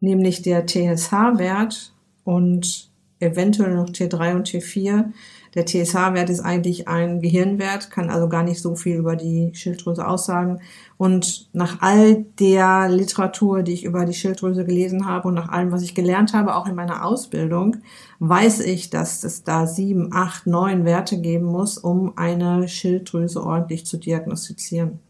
nämlich 0.00 0.42
der 0.42 0.66
TSH-Wert 0.66 1.92
und 2.24 2.90
eventuell 3.20 3.74
noch 3.74 3.88
T3 3.88 4.34
und 4.34 4.48
T4. 4.48 5.12
Der 5.54 5.66
TSH-Wert 5.66 6.30
ist 6.30 6.40
eigentlich 6.40 6.88
ein 6.88 7.20
Gehirnwert, 7.20 7.90
kann 7.90 8.08
also 8.08 8.28
gar 8.28 8.42
nicht 8.42 8.62
so 8.62 8.74
viel 8.74 8.96
über 8.96 9.16
die 9.16 9.50
Schilddrüse 9.54 10.06
aussagen. 10.08 10.60
Und 10.96 11.50
nach 11.52 11.82
all 11.82 12.24
der 12.40 12.88
Literatur, 12.88 13.62
die 13.62 13.74
ich 13.74 13.84
über 13.84 14.06
die 14.06 14.14
Schilddrüse 14.14 14.64
gelesen 14.64 15.06
habe 15.06 15.28
und 15.28 15.34
nach 15.34 15.50
allem, 15.50 15.70
was 15.70 15.82
ich 15.82 15.94
gelernt 15.94 16.32
habe, 16.32 16.56
auch 16.56 16.66
in 16.66 16.74
meiner 16.74 17.04
Ausbildung, 17.04 17.76
weiß 18.18 18.60
ich, 18.60 18.88
dass 18.88 19.24
es 19.24 19.44
da 19.44 19.66
sieben, 19.66 20.08
acht, 20.12 20.46
neun 20.46 20.86
Werte 20.86 21.20
geben 21.20 21.46
muss, 21.46 21.76
um 21.76 22.16
eine 22.16 22.66
Schilddrüse 22.66 23.44
ordentlich 23.44 23.84
zu 23.84 23.98
diagnostizieren. 23.98 25.00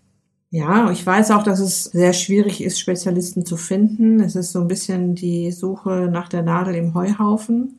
Ja, 0.50 0.90
ich 0.90 1.06
weiß 1.06 1.30
auch, 1.30 1.44
dass 1.44 1.60
es 1.60 1.84
sehr 1.84 2.12
schwierig 2.12 2.62
ist, 2.62 2.80
Spezialisten 2.80 3.46
zu 3.46 3.56
finden. 3.56 4.20
Es 4.20 4.34
ist 4.34 4.52
so 4.52 4.60
ein 4.60 4.68
bisschen 4.68 5.14
die 5.14 5.52
Suche 5.52 6.08
nach 6.10 6.28
der 6.28 6.42
Nadel 6.42 6.74
im 6.74 6.94
Heuhaufen, 6.94 7.78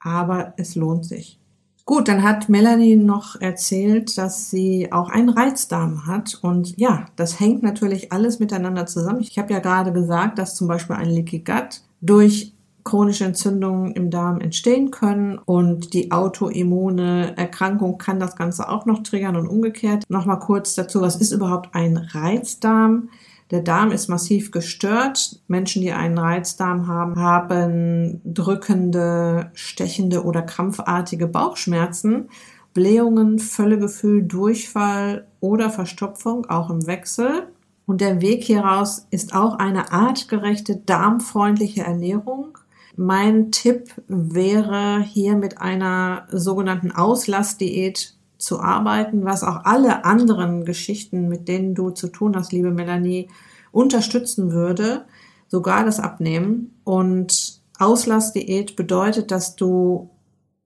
aber 0.00 0.52
es 0.56 0.74
lohnt 0.74 1.06
sich. 1.06 1.38
Gut, 1.86 2.08
dann 2.08 2.22
hat 2.22 2.48
Melanie 2.48 2.96
noch 2.96 3.38
erzählt, 3.42 4.16
dass 4.16 4.50
sie 4.50 4.90
auch 4.90 5.10
einen 5.10 5.28
Reizdarm 5.28 6.06
hat. 6.06 6.38
Und 6.40 6.78
ja, 6.78 7.06
das 7.16 7.40
hängt 7.40 7.62
natürlich 7.62 8.10
alles 8.10 8.38
miteinander 8.38 8.86
zusammen. 8.86 9.20
Ich 9.20 9.38
habe 9.38 9.52
ja 9.52 9.58
gerade 9.58 9.92
gesagt, 9.92 10.38
dass 10.38 10.54
zum 10.56 10.66
Beispiel 10.66 10.96
ein 10.96 11.10
Leaky 11.10 11.40
Gut 11.40 11.82
durch 12.00 12.54
chronische 12.84 13.24
Entzündungen 13.24 13.92
im 13.92 14.10
Darm 14.10 14.40
entstehen 14.40 14.90
können 14.90 15.38
und 15.38 15.94
die 15.94 16.10
autoimmune 16.12 17.36
Erkrankung 17.36 17.96
kann 17.96 18.20
das 18.20 18.36
Ganze 18.36 18.68
auch 18.68 18.84
noch 18.84 19.02
triggern 19.02 19.36
und 19.36 19.48
umgekehrt. 19.48 20.04
Nochmal 20.08 20.38
kurz 20.38 20.74
dazu, 20.74 21.00
was 21.00 21.16
ist 21.16 21.32
überhaupt 21.32 21.74
ein 21.74 21.96
Reizdarm? 21.96 23.08
Der 23.50 23.60
Darm 23.60 23.92
ist 23.92 24.08
massiv 24.08 24.50
gestört. 24.50 25.40
Menschen, 25.48 25.82
die 25.82 25.92
einen 25.92 26.18
Reizdarm 26.18 26.86
haben, 26.86 27.16
haben 27.16 28.20
drückende, 28.24 29.50
stechende 29.54 30.24
oder 30.24 30.42
krampfartige 30.42 31.26
Bauchschmerzen, 31.26 32.30
Blähungen, 32.72 33.38
Völlegefühl, 33.38 34.22
Durchfall 34.22 35.26
oder 35.40 35.70
Verstopfung, 35.70 36.46
auch 36.46 36.70
im 36.70 36.86
Wechsel. 36.86 37.48
Und 37.86 38.00
der 38.00 38.22
Weg 38.22 38.44
hieraus 38.44 39.06
ist 39.10 39.34
auch 39.34 39.58
eine 39.58 39.92
artgerechte, 39.92 40.76
darmfreundliche 40.76 41.82
Ernährung. 41.82 42.58
Mein 42.96 43.50
Tipp 43.50 43.90
wäre 44.08 45.00
hier 45.02 45.36
mit 45.36 45.60
einer 45.60 46.26
sogenannten 46.30 46.92
Auslassdiät 46.92 48.13
zu 48.44 48.60
arbeiten, 48.60 49.24
was 49.24 49.42
auch 49.42 49.64
alle 49.64 50.04
anderen 50.04 50.64
Geschichten, 50.64 51.28
mit 51.28 51.48
denen 51.48 51.74
du 51.74 51.90
zu 51.90 52.08
tun 52.08 52.36
hast, 52.36 52.52
liebe 52.52 52.70
Melanie, 52.70 53.28
unterstützen 53.72 54.52
würde, 54.52 55.04
sogar 55.48 55.84
das 55.84 55.98
Abnehmen. 55.98 56.78
Und 56.84 57.60
Auslassdiät 57.78 58.76
bedeutet, 58.76 59.30
dass 59.30 59.56
du 59.56 60.10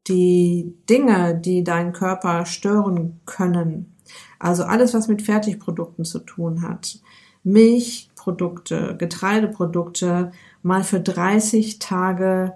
die 0.07 0.75
Dinge, 0.89 1.39
die 1.39 1.65
deinen 1.65 1.93
Körper 1.93 2.47
stören 2.47 3.21
können, 3.25 3.95
also 4.39 4.65
alles, 4.65 4.95
was 4.95 5.09
mit 5.09 5.23
Fertigprodukten 5.23 6.05
zu 6.05 6.21
tun 6.21 6.63
hat, 6.63 7.01
Milchprodukte, 7.43 8.97
Getreideprodukte, 8.99 10.33
mal 10.63 10.85
für 10.85 11.01
30 11.01 11.79
Tage 11.79 12.55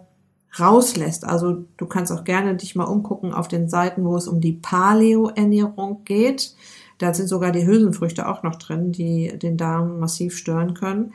rauslässt. 0.58 1.24
Also 1.24 1.64
du 1.76 1.86
kannst 1.86 2.12
auch 2.12 2.24
gerne 2.24 2.56
dich 2.56 2.74
mal 2.76 2.84
umgucken 2.84 3.32
auf 3.32 3.48
den 3.48 3.68
Seiten, 3.68 4.04
wo 4.04 4.16
es 4.16 4.28
um 4.28 4.40
die 4.40 4.52
Paleo-Ernährung 4.52 6.04
geht. 6.04 6.54
Da 6.98 7.14
sind 7.14 7.28
sogar 7.28 7.52
die 7.52 7.66
Hülsenfrüchte 7.66 8.28
auch 8.28 8.42
noch 8.42 8.56
drin, 8.56 8.92
die 8.92 9.38
den 9.38 9.56
Darm 9.56 9.98
massiv 9.98 10.36
stören 10.36 10.74
können. 10.74 11.12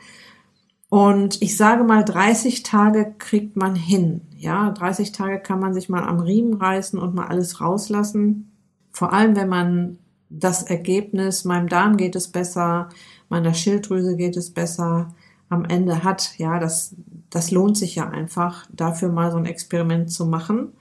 Und 0.90 1.42
ich 1.42 1.56
sage 1.56 1.84
mal, 1.84 2.04
30 2.04 2.62
Tage 2.62 3.14
kriegt 3.18 3.56
man 3.56 3.74
hin. 3.74 4.22
Ja, 4.36 4.70
30 4.70 5.12
Tage 5.12 5.38
kann 5.38 5.60
man 5.60 5.74
sich 5.74 5.88
mal 5.88 6.02
am 6.02 6.20
Riemen 6.20 6.54
reißen 6.54 6.98
und 6.98 7.14
mal 7.14 7.26
alles 7.26 7.60
rauslassen. 7.60 8.50
Vor 8.90 9.12
allem, 9.12 9.36
wenn 9.36 9.48
man 9.48 9.98
das 10.30 10.62
Ergebnis, 10.62 11.44
meinem 11.44 11.68
Darm 11.68 11.96
geht 11.96 12.16
es 12.16 12.28
besser, 12.28 12.88
meiner 13.28 13.54
Schilddrüse 13.54 14.16
geht 14.16 14.36
es 14.36 14.50
besser, 14.50 15.14
am 15.48 15.64
Ende 15.64 16.04
hat. 16.04 16.38
Ja, 16.38 16.58
das, 16.58 16.94
das 17.30 17.50
lohnt 17.50 17.76
sich 17.76 17.94
ja 17.94 18.08
einfach, 18.08 18.66
dafür 18.72 19.10
mal 19.10 19.30
so 19.30 19.36
ein 19.36 19.46
Experiment 19.46 20.10
zu 20.10 20.26
machen. 20.26 20.72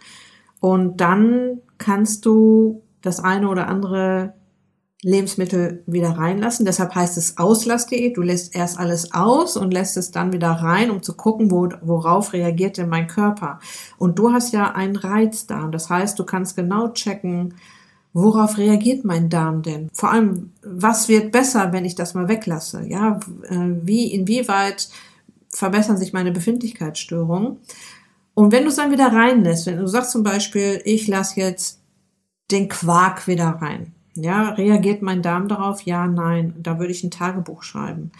Und 0.59 1.01
dann 1.01 1.61
kannst 1.77 2.25
du 2.25 2.83
das 3.01 3.19
eine 3.19 3.49
oder 3.49 3.67
andere 3.67 4.33
Lebensmittel 5.03 5.83
wieder 5.85 6.09
reinlassen. 6.09 6.65
Deshalb 6.65 6.95
heißt 6.95 7.17
es 7.17 7.37
Auslassdiät. 7.37 8.17
Du 8.17 8.21
lässt 8.21 8.55
erst 8.55 8.79
alles 8.79 9.13
aus 9.13 9.55
und 9.55 9.71
lässt 9.71 9.95
es 9.95 10.11
dann 10.11 10.33
wieder 10.33 10.49
rein, 10.49 10.89
um 10.89 11.03
zu 11.03 11.15
gucken, 11.15 11.51
wo, 11.51 11.69
worauf 11.81 12.33
reagiert 12.33 12.77
denn 12.77 12.89
mein 12.89 13.07
Körper. 13.07 13.59
Und 13.99 14.17
du 14.17 14.31
hast 14.31 14.53
ja 14.53 14.73
einen 14.73 14.95
Reizdarm. 14.95 15.71
Das 15.71 15.89
heißt, 15.89 16.17
du 16.17 16.23
kannst 16.23 16.55
genau 16.55 16.89
checken, 16.89 17.53
worauf 18.13 18.57
reagiert 18.57 19.05
mein 19.05 19.29
Darm 19.29 19.61
denn? 19.61 19.89
Vor 19.93 20.11
allem, 20.11 20.51
was 20.63 21.07
wird 21.07 21.31
besser, 21.31 21.71
wenn 21.71 21.85
ich 21.85 21.93
das 21.93 22.15
mal 22.15 22.27
weglasse? 22.27 22.83
Ja, 22.87 23.19
äh, 23.47 23.75
wie, 23.83 24.11
inwieweit 24.11 24.89
verbessern 25.51 25.97
sich 25.97 26.13
meine 26.13 26.31
Befindlichkeitsstörungen? 26.31 27.57
Und 28.33 28.51
wenn 28.51 28.63
du 28.63 28.69
es 28.69 28.75
dann 28.75 28.91
wieder 28.91 29.11
reinlässt, 29.11 29.65
wenn 29.65 29.77
du 29.77 29.87
sagst 29.87 30.11
zum 30.11 30.23
Beispiel, 30.23 30.81
ich 30.85 31.07
lasse 31.07 31.39
jetzt 31.39 31.81
den 32.51 32.69
Quark 32.69 33.27
wieder 33.27 33.47
rein, 33.61 33.93
ja, 34.15 34.49
reagiert 34.49 35.01
mein 35.01 35.21
Darm 35.21 35.47
darauf? 35.47 35.81
Ja, 35.83 36.07
nein. 36.07 36.55
Da 36.57 36.79
würde 36.79 36.91
ich 36.91 37.03
ein 37.03 37.11
Tagebuch 37.11 37.63
schreiben. 37.63 38.11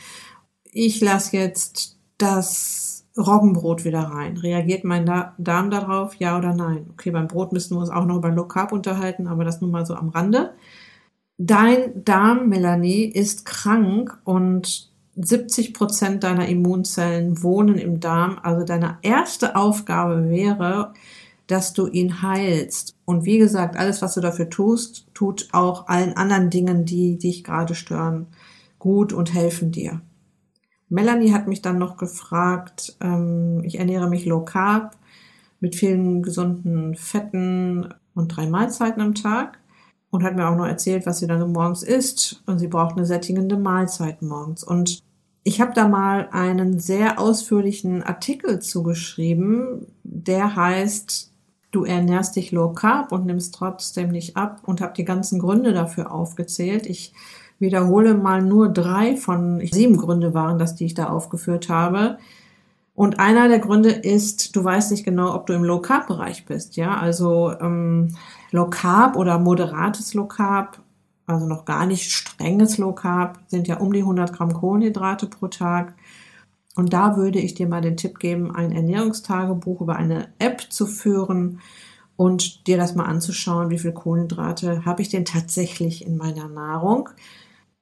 ich 0.72 1.02
lasse 1.02 1.38
jetzt 1.38 1.98
das 2.18 3.06
Roggenbrot 3.18 3.84
wieder 3.84 4.02
rein. 4.02 4.38
Reagiert 4.38 4.84
mein 4.84 5.06
Darm 5.06 5.72
darauf, 5.72 6.16
ja 6.16 6.38
oder 6.38 6.54
nein? 6.54 6.88
Okay, 6.92 7.12
beim 7.12 7.28
Brot 7.28 7.52
müssen 7.52 7.76
wir 7.76 7.80
uns 7.80 7.90
auch 7.90 8.06
noch 8.06 8.18
über 8.18 8.30
Low 8.30 8.46
Carb 8.46 8.72
unterhalten, 8.72 9.28
aber 9.28 9.44
das 9.44 9.62
nur 9.62 9.72
mal 9.72 9.86
so 9.86 9.96
am 9.96 10.10
Rande. 10.10 10.54
Dein 11.40 12.04
Darm, 12.04 12.50
Melanie, 12.50 13.06
ist 13.06 13.46
krank 13.46 14.20
und 14.24 14.87
70 15.18 15.74
Prozent 15.74 16.24
deiner 16.24 16.48
Immunzellen 16.48 17.42
wohnen 17.42 17.78
im 17.78 18.00
Darm. 18.00 18.40
Also 18.42 18.66
deine 18.66 18.98
erste 19.02 19.56
Aufgabe 19.56 20.30
wäre, 20.30 20.94
dass 21.48 21.74
du 21.74 21.88
ihn 21.88 22.22
heilst. 22.22 22.96
Und 23.06 23.26
wie 23.26 23.38
gesagt, 23.38 23.78
alles, 23.78 24.02
was 24.02 24.14
du 24.14 24.22
dafür 24.22 24.50
tust, 24.50 25.08
tut 25.14 25.50
auch 25.54 25.88
allen 25.88 26.16
anderen 26.16 26.50
Dingen, 26.50 26.86
die 26.86 27.18
dich 27.18 27.44
gerade 27.44 27.74
stören, 27.74 28.28
gut 28.80 29.14
und 29.14 29.34
helfen 29.34 29.72
dir. 29.72 30.02
Melanie 30.90 31.34
hat 31.34 31.48
mich 31.48 31.62
dann 31.62 31.78
noch 31.78 31.98
gefragt, 31.98 32.96
ähm, 33.02 33.62
ich 33.64 33.80
ernähre 33.80 34.10
mich 34.10 34.26
low 34.26 34.46
carb 34.46 34.96
mit 35.60 35.76
vielen 35.76 36.22
gesunden 36.22 36.96
Fetten 36.96 37.94
und 38.14 38.30
drei 38.30 38.48
Mahlzeiten 38.48 39.02
am 39.02 39.16
Tag 39.16 39.58
und 40.12 40.24
hat 40.24 40.36
mir 40.36 40.48
auch 40.48 40.56
noch 40.56 40.68
erzählt, 40.68 41.06
was 41.06 41.20
sie 41.20 41.28
dann 41.28 41.52
morgens 41.52 41.84
isst 41.84 42.42
und 42.46 42.60
sie 42.60 42.68
braucht 42.68 42.96
eine 42.96 43.06
sättigende 43.06 43.58
Mahlzeit 43.58 44.22
morgens. 44.22 44.64
Und 44.64 45.04
ich 45.48 45.62
habe 45.62 45.72
da 45.74 45.88
mal 45.88 46.28
einen 46.34 46.78
sehr 46.78 47.22
ausführlichen 47.22 48.04
Artikel 48.04 48.60
zugeschrieben, 48.60 49.88
der 50.04 50.58
heißt, 50.58 51.32
du 51.72 51.86
ernährst 51.86 52.36
dich 52.36 52.52
low 52.52 52.74
carb 52.74 53.14
und 53.14 53.26
nimmst 53.26 53.56
trotzdem 53.56 54.10
nicht 54.10 54.36
ab 54.36 54.60
und 54.66 54.82
habe 54.82 54.92
die 54.98 55.06
ganzen 55.06 55.40
Gründe 55.40 55.72
dafür 55.72 56.12
aufgezählt. 56.12 56.86
Ich 56.86 57.14
wiederhole 57.60 58.14
mal 58.14 58.42
nur 58.42 58.68
drei 58.68 59.16
von 59.16 59.66
sieben 59.72 59.96
Gründe 59.96 60.34
waren 60.34 60.60
das, 60.60 60.76
die 60.76 60.84
ich 60.84 60.96
da 60.96 61.08
aufgeführt 61.08 61.70
habe. 61.70 62.18
Und 62.94 63.22
einer 63.22 63.48
der 63.48 63.60
Gründe 63.60 63.92
ist, 63.92 64.54
du 64.54 64.62
weißt 64.62 64.92
nicht 64.92 65.06
genau, 65.06 65.34
ob 65.34 65.48
du 65.48 65.54
im 65.54 65.64
Low 65.64 65.80
Carb 65.80 66.08
Bereich 66.08 66.46
bist, 66.46 66.76
ja, 66.76 66.98
also 66.98 67.54
ähm, 67.62 68.10
Low 68.52 68.70
Carb 68.70 69.16
oder 69.16 69.40
moderates 69.40 70.14
Low 70.14 70.26
Carb, 70.26 70.80
also 71.28 71.46
noch 71.46 71.66
gar 71.66 71.86
nicht 71.86 72.12
strenges 72.12 72.78
Low 72.78 72.94
Carb, 72.94 73.40
sind 73.48 73.68
ja 73.68 73.78
um 73.78 73.94
die 73.94 74.00
100 74.00 74.34
Gramm 74.34 74.54
Kohlenhydrate 74.54 75.28
pro 75.28 75.48
Tag. 75.48 75.94
Und 76.76 76.94
da 76.94 77.18
würde 77.18 77.40
ich 77.40 77.54
dir 77.54 77.68
mal 77.68 77.82
den 77.82 77.98
Tipp 77.98 78.20
geben, 78.20 78.56
ein 78.56 78.72
Ernährungstagebuch 78.72 79.82
über 79.82 79.98
eine 79.98 80.30
App 80.40 80.68
zu 80.70 80.86
führen 80.86 81.60
und 82.16 82.66
dir 82.68 82.78
das 82.78 82.96
mal 82.96 83.06
anzuschauen, 83.06 83.70
wie 83.70 83.80
viel 83.80 83.92
Kohlenhydrate 83.92 84.86
habe 84.86 85.02
ich 85.02 85.10
denn 85.10 85.26
tatsächlich 85.26 86.06
in 86.06 86.18
meiner 86.18 86.48
Nahrung. 86.48 87.10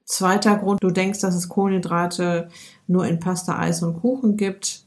Zweiter 0.06 0.58
Grund, 0.58 0.84
du 0.84 0.92
denkst, 0.92 1.20
dass 1.20 1.36
es 1.36 1.50
Kohlenhydrate 1.50 2.50
nur 2.88 3.06
in 3.06 3.20
Pasta, 3.20 3.58
Eis 3.58 3.84
und 3.84 4.02
Kuchen 4.02 4.38
gibt. 4.38 4.86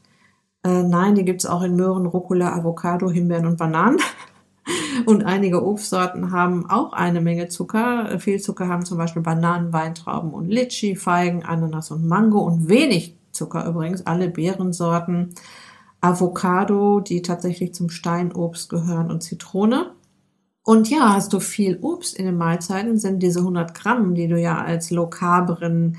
Äh, 0.64 0.82
nein, 0.82 1.14
die 1.14 1.24
gibt 1.24 1.42
es 1.42 1.46
auch 1.50 1.62
in 1.62 1.76
Möhren, 1.76 2.06
Rucola, 2.06 2.54
Avocado, 2.54 3.10
Himbeeren 3.10 3.46
und 3.46 3.56
Bananen. 3.56 3.98
Und 5.06 5.24
einige 5.24 5.64
Obstsorten 5.64 6.32
haben 6.32 6.68
auch 6.68 6.92
eine 6.92 7.20
Menge 7.20 7.48
Zucker. 7.48 8.18
Viel 8.18 8.40
Zucker 8.40 8.68
haben 8.68 8.84
zum 8.84 8.98
Beispiel 8.98 9.22
Bananen, 9.22 9.72
Weintrauben 9.72 10.32
und 10.32 10.48
Litschi, 10.48 10.96
Feigen, 10.96 11.44
Ananas 11.44 11.90
und 11.90 12.06
Mango 12.06 12.40
und 12.40 12.68
wenig 12.68 13.16
Zucker 13.32 13.66
übrigens 13.66 14.06
alle 14.06 14.28
Beerensorten. 14.28 15.34
Avocado, 16.00 17.00
die 17.00 17.22
tatsächlich 17.22 17.74
zum 17.74 17.90
Steinobst 17.90 18.68
gehören 18.68 19.10
und 19.10 19.22
Zitrone. 19.22 19.92
Und 20.64 20.90
ja, 20.90 21.14
hast 21.14 21.32
du 21.32 21.40
viel 21.40 21.78
Obst 21.80 22.14
in 22.14 22.26
den 22.26 22.36
Mahlzeiten, 22.36 22.98
sind 22.98 23.22
diese 23.22 23.40
100 23.40 23.74
Gramm, 23.74 24.14
die 24.14 24.28
du 24.28 24.38
ja 24.38 24.62
als 24.62 24.90
Low 24.90 25.06
Carberin 25.06 25.96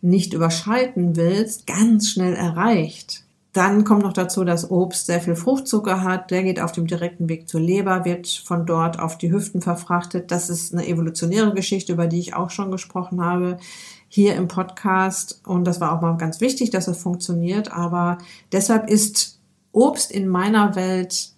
nicht 0.00 0.34
überschreiten 0.34 1.16
willst, 1.16 1.66
ganz 1.66 2.10
schnell 2.10 2.34
erreicht. 2.34 3.24
Dann 3.58 3.82
kommt 3.82 4.04
noch 4.04 4.12
dazu, 4.12 4.44
dass 4.44 4.70
Obst 4.70 5.06
sehr 5.06 5.20
viel 5.20 5.34
Fruchtzucker 5.34 6.04
hat. 6.04 6.30
Der 6.30 6.44
geht 6.44 6.60
auf 6.60 6.70
dem 6.70 6.86
direkten 6.86 7.28
Weg 7.28 7.48
zur 7.48 7.60
Leber, 7.60 8.04
wird 8.04 8.28
von 8.28 8.66
dort 8.66 9.00
auf 9.00 9.18
die 9.18 9.32
Hüften 9.32 9.62
verfrachtet. 9.62 10.30
Das 10.30 10.48
ist 10.48 10.72
eine 10.72 10.86
evolutionäre 10.86 11.52
Geschichte, 11.52 11.92
über 11.92 12.06
die 12.06 12.20
ich 12.20 12.34
auch 12.34 12.50
schon 12.50 12.70
gesprochen 12.70 13.20
habe 13.20 13.58
hier 14.06 14.36
im 14.36 14.46
Podcast. 14.46 15.40
Und 15.44 15.64
das 15.64 15.80
war 15.80 15.90
auch 15.90 16.00
mal 16.00 16.16
ganz 16.18 16.40
wichtig, 16.40 16.70
dass 16.70 16.86
es 16.86 17.02
funktioniert. 17.02 17.72
Aber 17.72 18.18
deshalb 18.52 18.88
ist 18.88 19.40
Obst 19.72 20.12
in 20.12 20.28
meiner 20.28 20.76
Welt 20.76 21.32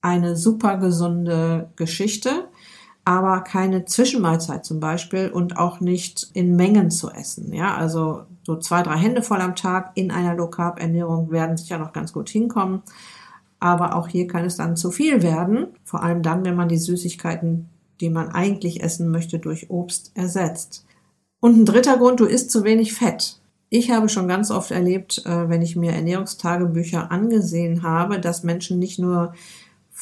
eine 0.00 0.34
super 0.34 0.76
gesunde 0.76 1.70
Geschichte, 1.76 2.48
aber 3.04 3.42
keine 3.42 3.84
Zwischenmahlzeit 3.84 4.64
zum 4.64 4.80
Beispiel 4.80 5.28
und 5.28 5.56
auch 5.56 5.78
nicht 5.78 6.30
in 6.34 6.56
Mengen 6.56 6.90
zu 6.90 7.10
essen. 7.10 7.52
Ja, 7.52 7.76
also 7.76 8.24
so 8.42 8.56
zwei, 8.56 8.82
drei 8.82 8.96
Hände 8.96 9.22
voll 9.22 9.40
am 9.40 9.56
Tag 9.56 9.92
in 9.94 10.10
einer 10.10 10.34
Low 10.34 10.48
Carb 10.48 10.80
Ernährung 10.80 11.30
werden 11.30 11.56
sicher 11.56 11.78
noch 11.78 11.92
ganz 11.92 12.12
gut 12.12 12.28
hinkommen. 12.28 12.82
Aber 13.58 13.94
auch 13.94 14.08
hier 14.08 14.26
kann 14.26 14.44
es 14.44 14.56
dann 14.56 14.76
zu 14.76 14.90
viel 14.90 15.22
werden. 15.22 15.68
Vor 15.84 16.02
allem 16.02 16.22
dann, 16.22 16.44
wenn 16.44 16.56
man 16.56 16.68
die 16.68 16.78
Süßigkeiten, 16.78 17.68
die 18.00 18.08
man 18.08 18.30
eigentlich 18.30 18.82
essen 18.82 19.10
möchte, 19.10 19.38
durch 19.38 19.68
Obst 19.68 20.12
ersetzt. 20.14 20.86
Und 21.40 21.58
ein 21.58 21.66
dritter 21.66 21.98
Grund, 21.98 22.20
du 22.20 22.24
isst 22.24 22.50
zu 22.50 22.64
wenig 22.64 22.94
Fett. 22.94 23.40
Ich 23.68 23.90
habe 23.90 24.08
schon 24.08 24.26
ganz 24.26 24.50
oft 24.50 24.70
erlebt, 24.70 25.22
äh, 25.26 25.48
wenn 25.48 25.62
ich 25.62 25.76
mir 25.76 25.92
Ernährungstagebücher 25.92 27.12
angesehen 27.12 27.82
habe, 27.82 28.18
dass 28.18 28.42
Menschen 28.42 28.78
nicht 28.78 28.98
nur 28.98 29.34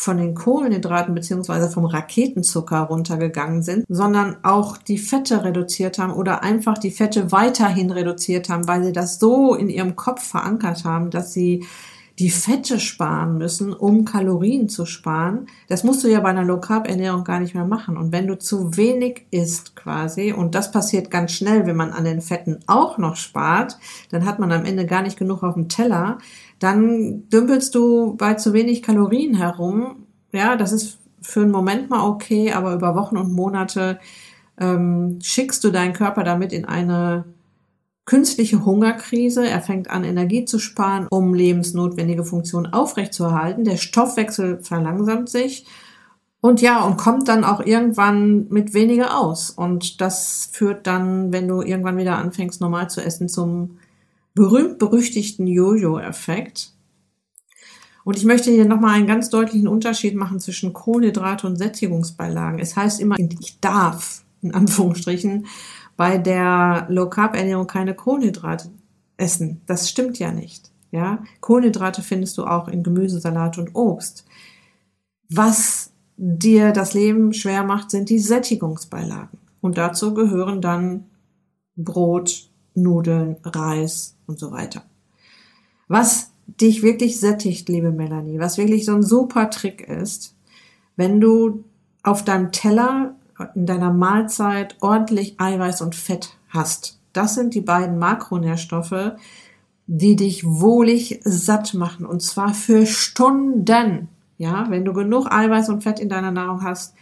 von 0.00 0.16
den 0.16 0.36
Kohlenhydraten 0.36 1.12
beziehungsweise 1.12 1.68
vom 1.68 1.84
Raketenzucker 1.84 2.82
runtergegangen 2.82 3.64
sind, 3.64 3.84
sondern 3.88 4.36
auch 4.44 4.76
die 4.76 4.96
Fette 4.96 5.42
reduziert 5.42 5.98
haben 5.98 6.12
oder 6.12 6.44
einfach 6.44 6.78
die 6.78 6.92
Fette 6.92 7.32
weiterhin 7.32 7.90
reduziert 7.90 8.48
haben, 8.48 8.68
weil 8.68 8.84
sie 8.84 8.92
das 8.92 9.18
so 9.18 9.56
in 9.56 9.68
ihrem 9.68 9.96
Kopf 9.96 10.22
verankert 10.22 10.84
haben, 10.84 11.10
dass 11.10 11.32
sie 11.32 11.66
die 12.18 12.30
Fette 12.30 12.80
sparen 12.80 13.38
müssen, 13.38 13.72
um 13.72 14.04
Kalorien 14.04 14.68
zu 14.68 14.86
sparen. 14.86 15.46
Das 15.68 15.84
musst 15.84 16.02
du 16.02 16.08
ja 16.08 16.18
bei 16.20 16.30
einer 16.30 16.44
Low 16.44 16.58
Carb 16.58 16.88
Ernährung 16.88 17.22
gar 17.22 17.38
nicht 17.38 17.54
mehr 17.54 17.64
machen. 17.64 17.96
Und 17.96 18.10
wenn 18.10 18.26
du 18.26 18.36
zu 18.36 18.76
wenig 18.76 19.26
isst 19.30 19.76
quasi, 19.76 20.32
und 20.32 20.54
das 20.54 20.72
passiert 20.72 21.10
ganz 21.10 21.32
schnell, 21.32 21.66
wenn 21.66 21.76
man 21.76 21.92
an 21.92 22.04
den 22.04 22.20
Fetten 22.20 22.58
auch 22.66 22.98
noch 22.98 23.14
spart, 23.14 23.78
dann 24.10 24.24
hat 24.24 24.40
man 24.40 24.50
am 24.50 24.64
Ende 24.64 24.84
gar 24.84 25.02
nicht 25.02 25.16
genug 25.16 25.44
auf 25.44 25.54
dem 25.54 25.68
Teller, 25.68 26.18
dann 26.58 27.28
dümpelst 27.28 27.74
du 27.76 28.16
bei 28.16 28.34
zu 28.34 28.52
wenig 28.52 28.82
Kalorien 28.82 29.36
herum. 29.36 30.06
Ja, 30.32 30.56
das 30.56 30.72
ist 30.72 30.98
für 31.20 31.42
einen 31.42 31.52
Moment 31.52 31.88
mal 31.88 32.04
okay, 32.04 32.52
aber 32.52 32.74
über 32.74 32.96
Wochen 32.96 33.16
und 33.16 33.32
Monate 33.32 34.00
ähm, 34.58 35.20
schickst 35.22 35.62
du 35.62 35.70
deinen 35.70 35.92
Körper 35.92 36.24
damit 36.24 36.52
in 36.52 36.64
eine 36.64 37.24
künstliche 38.08 38.64
Hungerkrise. 38.64 39.46
Er 39.46 39.60
fängt 39.60 39.90
an, 39.90 40.02
Energie 40.02 40.46
zu 40.46 40.58
sparen, 40.58 41.06
um 41.10 41.34
lebensnotwendige 41.34 42.24
Funktionen 42.24 42.72
aufrechtzuerhalten. 42.72 43.64
Der 43.64 43.76
Stoffwechsel 43.76 44.60
verlangsamt 44.62 45.28
sich. 45.28 45.66
Und 46.40 46.62
ja, 46.62 46.82
und 46.84 46.96
kommt 46.96 47.28
dann 47.28 47.44
auch 47.44 47.60
irgendwann 47.60 48.48
mit 48.48 48.72
weniger 48.72 49.18
aus. 49.18 49.50
Und 49.50 50.00
das 50.00 50.48
führt 50.50 50.86
dann, 50.86 51.34
wenn 51.34 51.48
du 51.48 51.60
irgendwann 51.60 51.98
wieder 51.98 52.16
anfängst, 52.16 52.62
normal 52.62 52.88
zu 52.88 53.02
essen, 53.02 53.28
zum 53.28 53.76
berühmt-berüchtigten 54.34 55.46
Jojo-Effekt. 55.46 56.72
Und 58.04 58.16
ich 58.16 58.24
möchte 58.24 58.50
hier 58.50 58.64
nochmal 58.64 58.94
einen 58.94 59.06
ganz 59.06 59.28
deutlichen 59.28 59.68
Unterschied 59.68 60.14
machen 60.14 60.40
zwischen 60.40 60.72
Kohlenhydrate 60.72 61.46
und 61.46 61.56
Sättigungsbeilagen. 61.56 62.58
Es 62.58 62.74
heißt 62.74 63.00
immer, 63.02 63.16
ich 63.18 63.60
darf, 63.60 64.22
in 64.40 64.54
Anführungsstrichen, 64.54 65.44
bei 65.98 66.16
der 66.16 66.86
Low 66.88 67.10
Carb 67.10 67.34
Ernährung 67.34 67.66
keine 67.66 67.92
Kohlenhydrate 67.92 68.70
essen. 69.16 69.62
Das 69.66 69.90
stimmt 69.90 70.20
ja 70.20 70.30
nicht. 70.30 70.70
Ja, 70.92 71.24
Kohlenhydrate 71.40 72.02
findest 72.02 72.38
du 72.38 72.44
auch 72.44 72.68
in 72.68 72.84
Gemüse, 72.84 73.20
Salat 73.20 73.58
und 73.58 73.74
Obst. 73.74 74.24
Was 75.28 75.90
dir 76.16 76.72
das 76.72 76.94
Leben 76.94 77.34
schwer 77.34 77.64
macht, 77.64 77.90
sind 77.90 78.10
die 78.10 78.20
Sättigungsbeilagen. 78.20 79.38
Und 79.60 79.76
dazu 79.76 80.14
gehören 80.14 80.62
dann 80.62 81.06
Brot, 81.74 82.48
Nudeln, 82.74 83.36
Reis 83.42 84.16
und 84.26 84.38
so 84.38 84.52
weiter. 84.52 84.84
Was 85.88 86.30
dich 86.46 86.82
wirklich 86.82 87.18
sättigt, 87.18 87.68
liebe 87.68 87.90
Melanie, 87.90 88.38
was 88.38 88.56
wirklich 88.56 88.84
so 88.84 88.94
ein 88.94 89.02
super 89.02 89.50
Trick 89.50 89.80
ist, 89.80 90.36
wenn 90.94 91.20
du 91.20 91.64
auf 92.04 92.24
deinem 92.24 92.52
Teller 92.52 93.16
in 93.54 93.66
deiner 93.66 93.92
Mahlzeit 93.92 94.76
ordentlich 94.80 95.40
Eiweiß 95.40 95.82
und 95.82 95.94
Fett 95.94 96.36
hast. 96.48 96.98
Das 97.12 97.34
sind 97.34 97.54
die 97.54 97.60
beiden 97.60 97.98
Makronährstoffe, 97.98 99.12
die 99.86 100.16
dich 100.16 100.44
wohlig 100.44 101.20
satt 101.24 101.74
machen 101.74 102.04
und 102.04 102.22
zwar 102.22 102.54
für 102.54 102.86
Stunden. 102.86 104.08
Ja, 104.36 104.66
wenn 104.68 104.84
du 104.84 104.92
genug 104.92 105.30
Eiweiß 105.30 105.68
und 105.68 105.82
Fett 105.82 105.98
in 105.98 106.08
deiner 106.08 106.30
Nahrung 106.30 106.62
hast, 106.62 106.94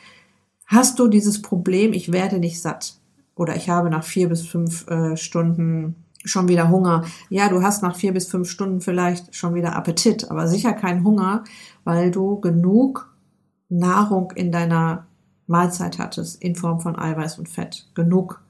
hast 0.66 0.98
du 0.98 1.08
dieses 1.08 1.42
Problem, 1.42 1.92
ich 1.92 2.12
werde 2.12 2.38
nicht 2.38 2.60
satt 2.60 2.94
oder 3.34 3.56
ich 3.56 3.68
habe 3.68 3.90
nach 3.90 4.04
vier 4.04 4.28
bis 4.28 4.46
fünf 4.46 4.88
äh, 4.88 5.16
Stunden 5.16 5.96
schon 6.24 6.48
wieder 6.48 6.70
Hunger. 6.70 7.04
Ja, 7.28 7.48
du 7.48 7.62
hast 7.62 7.82
nach 7.82 7.96
vier 7.96 8.12
bis 8.12 8.26
fünf 8.26 8.50
Stunden 8.50 8.80
vielleicht 8.80 9.34
schon 9.34 9.54
wieder 9.54 9.76
Appetit, 9.76 10.30
aber 10.30 10.48
sicher 10.48 10.72
kein 10.72 11.04
Hunger, 11.04 11.44
weil 11.84 12.10
du 12.10 12.40
genug 12.40 13.14
Nahrung 13.68 14.32
in 14.32 14.52
deiner 14.52 15.06
Mahlzeit 15.46 15.98
hattest 15.98 16.42
in 16.42 16.56
Form 16.56 16.80
von 16.80 16.98
Eiweiß 16.98 17.38
und 17.38 17.48
Fett. 17.48 17.86
Genug 17.94 18.42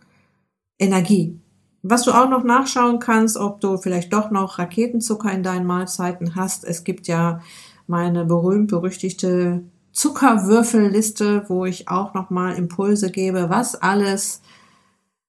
Energie. 0.79 1.39
Was 1.83 2.03
du 2.03 2.13
auch 2.13 2.29
noch 2.29 2.43
nachschauen 2.43 2.99
kannst, 2.99 3.37
ob 3.37 3.61
du 3.61 3.77
vielleicht 3.77 4.13
doch 4.13 4.31
noch 4.31 4.59
Raketenzucker 4.59 5.31
in 5.31 5.43
deinen 5.43 5.67
Mahlzeiten 5.67 6.35
hast. 6.35 6.65
Es 6.65 6.85
gibt 6.85 7.07
ja 7.07 7.41
meine 7.87 8.25
berühmt-berüchtigte 8.25 9.63
Zuckerwürfelliste, 9.93 11.45
wo 11.49 11.65
ich 11.65 11.89
auch 11.89 12.13
nochmal 12.13 12.57
Impulse 12.57 13.11
gebe, 13.11 13.49
was 13.49 13.77
alles 13.77 14.43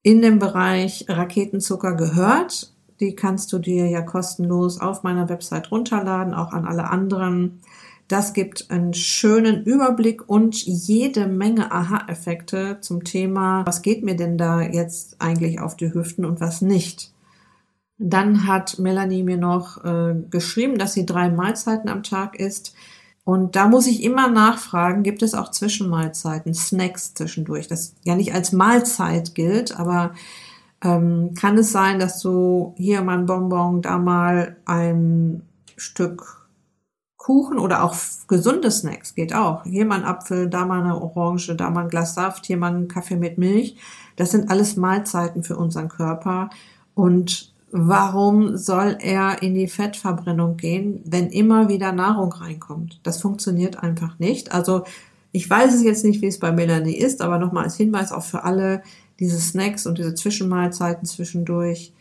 in 0.02 0.22
dem 0.22 0.40
Bereich 0.40 1.06
Raketenzucker 1.08 1.94
gehört. 1.94 2.74
Die 3.00 3.16
kannst 3.16 3.54
du 3.54 3.60
dir 3.60 3.88
ja 3.88 4.02
kostenlos 4.02 4.82
auf 4.82 5.04
meiner 5.04 5.30
Website 5.30 5.72
runterladen, 5.72 6.34
auch 6.34 6.54
an 6.54 6.66
alle 6.66 6.90
anderen. 6.90 7.60
Das 8.08 8.32
gibt 8.34 8.72
einen 8.72 8.94
schönen 8.94 9.64
Überblick 9.64 10.30
und 10.30 10.56
jede 10.66 11.28
Menge 11.28 11.72
Aha-Effekte 11.74 12.78
zum 12.80 13.04
Thema, 13.04 13.66
was 13.66 13.82
geht 13.82 14.04
mir 14.04 14.16
denn 14.16 14.38
da 14.38 14.62
jetzt 14.62 15.18
eigentlich 15.20 15.60
auf 15.60 15.76
die 15.76 15.94
Hüften 15.94 16.24
und 16.24 16.40
was 16.40 16.62
nicht. 16.62 17.12
Dann 17.98 18.48
hat 18.48 18.80
Melanie 18.80 19.24
mir 19.24 19.38
noch 19.38 19.84
äh, 19.84 20.16
geschrieben, 20.30 20.78
dass 20.78 20.94
sie 20.94 21.06
drei 21.06 21.30
Mahlzeiten 21.30 21.90
am 21.90 22.04
Tag 22.04 22.40
isst. 22.40 22.74
Und 23.26 23.58
da 23.58 23.68
muss 23.68 23.88
ich 23.88 24.04
immer 24.04 24.30
nachfragen, 24.30 25.04
gibt 25.04 25.22
es 25.22 25.34
auch 25.34 25.52
Zwischenmahlzeiten, 25.52 26.54
Snacks 26.54 27.14
zwischendurch, 27.14 27.68
das 27.68 27.94
ja 28.06 28.16
nicht 28.16 28.34
als 28.34 28.54
Mahlzeit 28.54 29.36
gilt, 29.36 29.78
aber 29.78 30.14
ähm, 30.82 31.34
kann 31.38 31.58
es 31.58 31.74
sein, 31.74 32.00
dass 32.00 32.22
du 32.22 32.74
hier 32.78 33.02
mal 33.02 33.18
ein 33.18 33.26
Bonbon, 33.26 33.82
da 33.82 33.98
mal 33.98 34.56
ein 34.66 35.42
Stück 35.76 36.47
Kuchen 37.28 37.60
oder 37.60 37.84
auch 37.84 37.94
gesunde 38.30 38.72
Snacks 38.72 39.14
geht 39.14 39.36
auch. 39.36 39.66
Hier 39.66 39.84
mal 39.84 40.00
ein 40.00 40.06
Apfel, 40.06 40.50
da 40.50 40.66
mal 40.66 40.80
eine 40.80 40.96
Orange, 40.96 41.58
da 41.58 41.70
mal 41.70 41.82
ein 41.82 41.90
Glas 41.90 42.16
Saft, 42.16 42.46
hier 42.46 42.56
mal 42.56 42.74
ein 42.74 42.88
Kaffee 42.88 43.18
mit 43.18 43.38
Milch. 43.38 43.76
Das 44.16 44.32
sind 44.32 44.50
alles 44.50 44.78
Mahlzeiten 44.78 45.44
für 45.44 45.58
unseren 45.58 45.90
Körper. 45.90 46.50
Und 46.96 47.52
warum 47.70 48.56
soll 48.56 48.98
er 49.02 49.42
in 49.42 49.56
die 49.56 49.68
Fettverbrennung 49.68 50.56
gehen, 50.56 51.02
wenn 51.04 51.28
immer 51.28 51.68
wieder 51.68 51.92
Nahrung 51.92 52.32
reinkommt? 52.32 53.02
Das 53.04 53.20
funktioniert 53.22 53.84
einfach 53.84 54.20
nicht. 54.20 54.54
Also 54.54 54.86
ich 55.34 55.50
weiß 55.50 55.76
es 55.76 55.84
jetzt 55.84 56.06
nicht, 56.06 56.22
wie 56.22 56.28
es 56.28 56.40
bei 56.40 56.54
Melanie 56.54 56.96
ist, 56.96 57.22
aber 57.22 57.40
nochmal 57.40 57.66
als 57.66 57.76
Hinweis 57.76 58.14
auch 58.14 58.24
für 58.24 58.46
alle, 58.46 58.84
diese 59.20 59.38
Snacks 59.38 59.86
und 59.86 59.98
diese 59.98 60.16
Zwischenmahlzeiten 60.16 61.06
zwischendurch 61.06 61.92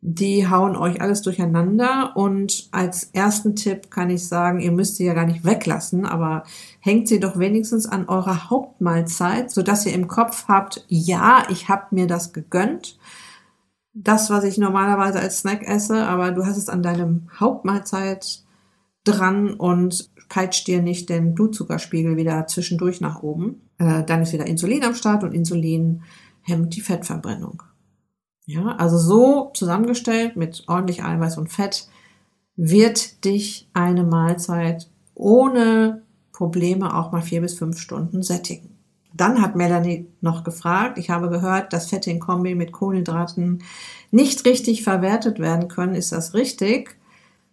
die 0.00 0.48
hauen 0.48 0.76
euch 0.76 1.00
alles 1.00 1.22
durcheinander. 1.22 2.16
Und 2.16 2.68
als 2.70 3.10
ersten 3.12 3.56
Tipp 3.56 3.90
kann 3.90 4.10
ich 4.10 4.26
sagen, 4.28 4.60
ihr 4.60 4.72
müsst 4.72 4.96
sie 4.96 5.04
ja 5.04 5.14
gar 5.14 5.26
nicht 5.26 5.44
weglassen, 5.44 6.06
aber 6.06 6.44
hängt 6.80 7.08
sie 7.08 7.20
doch 7.20 7.38
wenigstens 7.38 7.86
an 7.86 8.08
eurer 8.08 8.50
Hauptmahlzeit, 8.50 9.50
sodass 9.50 9.86
ihr 9.86 9.94
im 9.94 10.08
Kopf 10.08 10.46
habt, 10.48 10.84
ja, 10.88 11.44
ich 11.50 11.68
habe 11.68 11.86
mir 11.90 12.06
das 12.06 12.32
gegönnt. 12.32 12.98
Das, 13.94 14.30
was 14.30 14.44
ich 14.44 14.58
normalerweise 14.58 15.18
als 15.18 15.38
Snack 15.38 15.66
esse, 15.66 16.06
aber 16.06 16.30
du 16.30 16.46
hast 16.46 16.56
es 16.56 16.68
an 16.68 16.82
deinem 16.82 17.28
Hauptmahlzeit 17.40 18.44
dran 19.02 19.54
und 19.54 20.10
peitscht 20.28 20.68
dir 20.68 20.82
nicht 20.82 21.08
den 21.08 21.34
Blutzuckerspiegel 21.34 22.16
wieder 22.16 22.46
zwischendurch 22.46 23.00
nach 23.00 23.22
oben. 23.22 23.62
Äh, 23.78 24.04
dann 24.04 24.22
ist 24.22 24.32
wieder 24.32 24.46
Insulin 24.46 24.84
am 24.84 24.94
Start 24.94 25.24
und 25.24 25.34
Insulin 25.34 26.02
hemmt 26.42 26.76
die 26.76 26.80
Fettverbrennung. 26.80 27.62
Ja, 28.48 28.76
also 28.76 28.96
so 28.96 29.50
zusammengestellt 29.52 30.36
mit 30.36 30.64
ordentlich 30.68 31.04
Eiweiß 31.04 31.36
und 31.36 31.48
Fett 31.48 31.86
wird 32.56 33.22
dich 33.26 33.68
eine 33.74 34.04
Mahlzeit 34.04 34.88
ohne 35.14 36.00
Probleme 36.32 36.96
auch 36.96 37.12
mal 37.12 37.20
vier 37.20 37.42
bis 37.42 37.58
fünf 37.58 37.78
Stunden 37.78 38.22
sättigen. 38.22 38.70
Dann 39.12 39.42
hat 39.42 39.54
Melanie 39.54 40.06
noch 40.22 40.44
gefragt, 40.44 40.96
ich 40.96 41.10
habe 41.10 41.28
gehört, 41.28 41.74
dass 41.74 41.90
Fette 41.90 42.10
in 42.10 42.20
Kombi 42.20 42.54
mit 42.54 42.72
Kohlenhydraten 42.72 43.62
nicht 44.12 44.46
richtig 44.46 44.82
verwertet 44.82 45.38
werden 45.40 45.68
können. 45.68 45.94
Ist 45.94 46.12
das 46.12 46.32
richtig? 46.32 46.96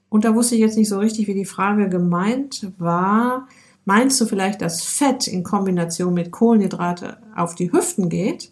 Und 0.08 0.24
da 0.24 0.34
wusste 0.34 0.56
ich 0.56 0.62
jetzt 0.62 0.78
nicht 0.78 0.88
so 0.88 1.00
richtig, 1.00 1.28
wie 1.28 1.34
die 1.34 1.44
Frage 1.44 1.90
gemeint 1.90 2.72
war. 2.78 3.50
Meinst 3.84 4.22
du 4.22 4.26
vielleicht, 4.26 4.62
dass 4.62 4.82
Fett 4.82 5.28
in 5.28 5.44
Kombination 5.44 6.14
mit 6.14 6.32
Kohlenhydrate 6.32 7.18
auf 7.36 7.54
die 7.54 7.74
Hüften 7.74 8.08
geht? 8.08 8.50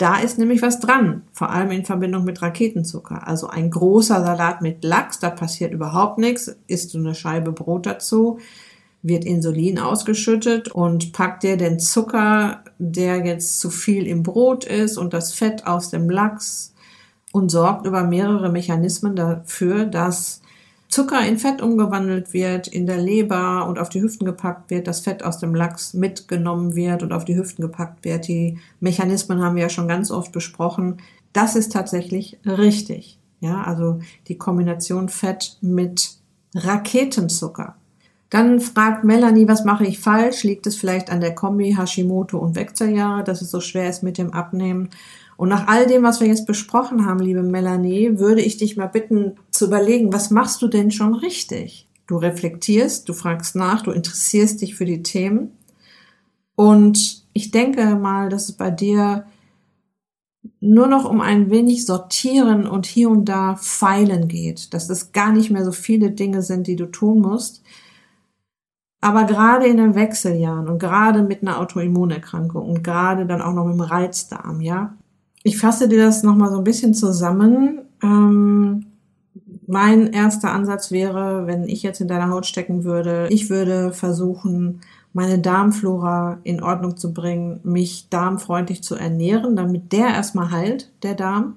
Da 0.00 0.16
ist 0.16 0.38
nämlich 0.38 0.62
was 0.62 0.80
dran, 0.80 1.24
vor 1.30 1.50
allem 1.50 1.70
in 1.72 1.84
Verbindung 1.84 2.24
mit 2.24 2.40
Raketenzucker. 2.40 3.28
Also 3.28 3.48
ein 3.48 3.70
großer 3.70 4.24
Salat 4.24 4.62
mit 4.62 4.82
Lachs, 4.82 5.18
da 5.18 5.28
passiert 5.28 5.74
überhaupt 5.74 6.16
nichts. 6.16 6.56
Isst 6.68 6.94
du 6.94 6.98
eine 6.98 7.14
Scheibe 7.14 7.52
Brot 7.52 7.84
dazu, 7.84 8.38
wird 9.02 9.26
Insulin 9.26 9.78
ausgeschüttet 9.78 10.68
und 10.68 11.12
packt 11.12 11.42
dir 11.42 11.58
den 11.58 11.78
Zucker, 11.78 12.64
der 12.78 13.26
jetzt 13.26 13.60
zu 13.60 13.68
viel 13.68 14.06
im 14.06 14.22
Brot 14.22 14.64
ist 14.64 14.96
und 14.96 15.12
das 15.12 15.34
Fett 15.34 15.66
aus 15.66 15.90
dem 15.90 16.08
Lachs 16.08 16.72
und 17.32 17.50
sorgt 17.50 17.84
über 17.86 18.02
mehrere 18.02 18.50
Mechanismen 18.50 19.14
dafür, 19.14 19.84
dass 19.84 20.40
Zucker 20.90 21.24
in 21.24 21.38
Fett 21.38 21.62
umgewandelt 21.62 22.32
wird, 22.32 22.66
in 22.66 22.84
der 22.84 22.98
Leber 22.98 23.66
und 23.68 23.78
auf 23.78 23.88
die 23.88 24.02
Hüften 24.02 24.26
gepackt 24.26 24.70
wird, 24.70 24.88
das 24.88 25.00
Fett 25.00 25.22
aus 25.24 25.38
dem 25.38 25.54
Lachs 25.54 25.94
mitgenommen 25.94 26.74
wird 26.74 27.04
und 27.04 27.12
auf 27.12 27.24
die 27.24 27.36
Hüften 27.36 27.62
gepackt 27.62 28.04
wird. 28.04 28.26
Die 28.26 28.58
Mechanismen 28.80 29.40
haben 29.40 29.54
wir 29.54 29.62
ja 29.62 29.68
schon 29.68 29.86
ganz 29.86 30.10
oft 30.10 30.32
besprochen. 30.32 30.96
Das 31.32 31.54
ist 31.54 31.72
tatsächlich 31.72 32.38
richtig. 32.44 33.18
Ja, 33.38 33.62
also 33.62 34.00
die 34.26 34.36
Kombination 34.36 35.08
Fett 35.08 35.58
mit 35.60 36.16
Raketenzucker. 36.56 37.76
Dann 38.28 38.60
fragt 38.60 39.04
Melanie, 39.04 39.48
was 39.48 39.64
mache 39.64 39.84
ich 39.84 40.00
falsch? 40.00 40.42
Liegt 40.42 40.66
es 40.66 40.76
vielleicht 40.76 41.10
an 41.10 41.20
der 41.20 41.34
Kombi 41.34 41.74
Hashimoto 41.76 42.38
und 42.38 42.56
Wechseljahre, 42.56 43.24
dass 43.24 43.42
es 43.42 43.50
so 43.50 43.60
schwer 43.60 43.88
ist 43.88 44.02
mit 44.02 44.18
dem 44.18 44.32
Abnehmen? 44.32 44.90
Und 45.40 45.48
nach 45.48 45.68
all 45.68 45.86
dem, 45.86 46.02
was 46.02 46.20
wir 46.20 46.26
jetzt 46.26 46.46
besprochen 46.46 47.06
haben, 47.06 47.18
liebe 47.18 47.42
Melanie, 47.42 48.18
würde 48.18 48.42
ich 48.42 48.58
dich 48.58 48.76
mal 48.76 48.88
bitten 48.88 49.36
zu 49.50 49.68
überlegen, 49.68 50.12
was 50.12 50.30
machst 50.30 50.60
du 50.60 50.68
denn 50.68 50.90
schon 50.90 51.14
richtig? 51.14 51.88
Du 52.06 52.18
reflektierst, 52.18 53.08
du 53.08 53.14
fragst 53.14 53.56
nach, 53.56 53.80
du 53.80 53.90
interessierst 53.90 54.60
dich 54.60 54.74
für 54.74 54.84
die 54.84 55.02
Themen. 55.02 55.52
Und 56.56 57.24
ich 57.32 57.50
denke 57.52 57.94
mal, 57.94 58.28
dass 58.28 58.50
es 58.50 58.52
bei 58.52 58.70
dir 58.70 59.24
nur 60.60 60.88
noch 60.88 61.08
um 61.08 61.22
ein 61.22 61.48
wenig 61.48 61.86
sortieren 61.86 62.66
und 62.66 62.84
hier 62.84 63.08
und 63.08 63.24
da 63.24 63.56
feilen 63.56 64.28
geht, 64.28 64.74
dass 64.74 64.90
es 64.90 65.12
gar 65.12 65.32
nicht 65.32 65.50
mehr 65.50 65.64
so 65.64 65.72
viele 65.72 66.10
Dinge 66.10 66.42
sind, 66.42 66.66
die 66.66 66.76
du 66.76 66.84
tun 66.84 67.22
musst. 67.22 67.62
Aber 69.00 69.24
gerade 69.24 69.66
in 69.68 69.78
den 69.78 69.94
Wechseljahren 69.94 70.68
und 70.68 70.78
gerade 70.78 71.22
mit 71.22 71.40
einer 71.40 71.60
Autoimmunerkrankung 71.60 72.68
und 72.68 72.84
gerade 72.84 73.24
dann 73.24 73.40
auch 73.40 73.54
noch 73.54 73.64
mit 73.64 73.76
dem 73.76 73.80
Reizdarm, 73.80 74.60
ja, 74.60 74.98
ich 75.42 75.58
fasse 75.58 75.88
dir 75.88 76.04
das 76.04 76.22
nochmal 76.22 76.50
so 76.50 76.58
ein 76.58 76.64
bisschen 76.64 76.94
zusammen. 76.94 77.82
Ähm, 78.02 78.86
mein 79.66 80.12
erster 80.12 80.52
Ansatz 80.52 80.90
wäre, 80.90 81.46
wenn 81.46 81.68
ich 81.68 81.82
jetzt 81.82 82.00
in 82.00 82.08
deiner 82.08 82.30
Haut 82.30 82.46
stecken 82.46 82.84
würde, 82.84 83.28
ich 83.30 83.50
würde 83.50 83.92
versuchen, 83.92 84.80
meine 85.12 85.38
Darmflora 85.38 86.38
in 86.44 86.62
Ordnung 86.62 86.96
zu 86.96 87.12
bringen, 87.12 87.60
mich 87.62 88.08
darmfreundlich 88.10 88.82
zu 88.82 88.94
ernähren, 88.94 89.56
damit 89.56 89.92
der 89.92 90.08
erstmal 90.08 90.50
heilt, 90.50 90.90
der 91.02 91.14
Darm. 91.14 91.56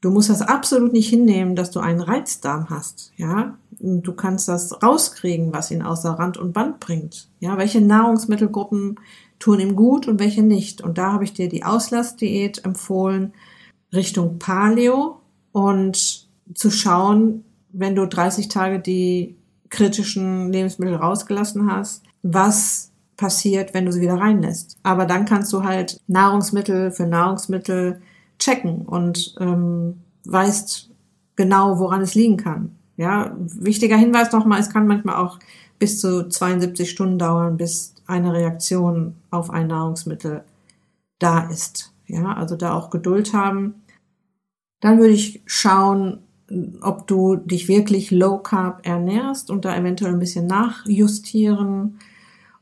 Du 0.00 0.10
musst 0.10 0.28
das 0.28 0.42
absolut 0.42 0.92
nicht 0.92 1.08
hinnehmen, 1.08 1.56
dass 1.56 1.70
du 1.70 1.80
einen 1.80 2.00
Reizdarm 2.00 2.68
hast, 2.68 3.12
ja. 3.16 3.56
Du 3.80 4.12
kannst 4.12 4.48
das 4.48 4.82
rauskriegen, 4.82 5.52
was 5.52 5.70
ihn 5.70 5.82
außer 5.82 6.10
Rand 6.10 6.36
und 6.36 6.52
Band 6.52 6.78
bringt. 6.80 7.28
Ja, 7.40 7.58
welche 7.58 7.80
Nahrungsmittelgruppen 7.80 8.96
tun 9.44 9.60
ihm 9.60 9.76
gut 9.76 10.08
und 10.08 10.20
welche 10.20 10.42
nicht. 10.42 10.80
Und 10.80 10.96
da 10.96 11.12
habe 11.12 11.24
ich 11.24 11.34
dir 11.34 11.50
die 11.50 11.64
Auslassdiät 11.64 12.64
empfohlen 12.64 13.34
Richtung 13.92 14.38
Paleo 14.38 15.20
und 15.52 16.26
zu 16.54 16.70
schauen, 16.70 17.44
wenn 17.68 17.94
du 17.94 18.06
30 18.06 18.48
Tage 18.48 18.80
die 18.80 19.36
kritischen 19.68 20.50
Lebensmittel 20.50 20.94
rausgelassen 20.94 21.70
hast, 21.70 22.04
was 22.22 22.90
passiert, 23.18 23.74
wenn 23.74 23.84
du 23.84 23.92
sie 23.92 24.00
wieder 24.00 24.18
reinlässt. 24.18 24.78
Aber 24.82 25.04
dann 25.04 25.26
kannst 25.26 25.52
du 25.52 25.62
halt 25.62 26.00
Nahrungsmittel 26.06 26.90
für 26.90 27.04
Nahrungsmittel 27.04 28.00
checken 28.38 28.80
und 28.86 29.34
ähm, 29.40 29.98
weißt 30.24 30.88
genau, 31.36 31.78
woran 31.78 32.00
es 32.00 32.14
liegen 32.14 32.38
kann. 32.38 32.76
Ja, 32.96 33.36
wichtiger 33.38 33.98
Hinweis 33.98 34.32
nochmal, 34.32 34.60
es 34.60 34.70
kann 34.70 34.86
manchmal 34.86 35.16
auch 35.16 35.38
bis 35.78 36.00
zu 36.00 36.30
72 36.30 36.88
Stunden 36.88 37.18
dauern, 37.18 37.58
bis 37.58 37.94
eine 38.06 38.32
Reaktion 38.32 39.16
auf 39.34 39.50
ein 39.50 39.68
Nahrungsmittel 39.68 40.44
da 41.18 41.48
ist. 41.48 41.92
Ja, 42.06 42.34
also 42.34 42.56
da 42.56 42.74
auch 42.74 42.90
Geduld 42.90 43.32
haben. 43.32 43.82
Dann 44.80 44.98
würde 44.98 45.14
ich 45.14 45.42
schauen, 45.46 46.18
ob 46.82 47.06
du 47.06 47.36
dich 47.36 47.68
wirklich 47.68 48.10
low 48.10 48.38
carb 48.38 48.86
ernährst 48.86 49.50
und 49.50 49.64
da 49.64 49.76
eventuell 49.76 50.12
ein 50.12 50.18
bisschen 50.18 50.46
nachjustieren 50.46 51.98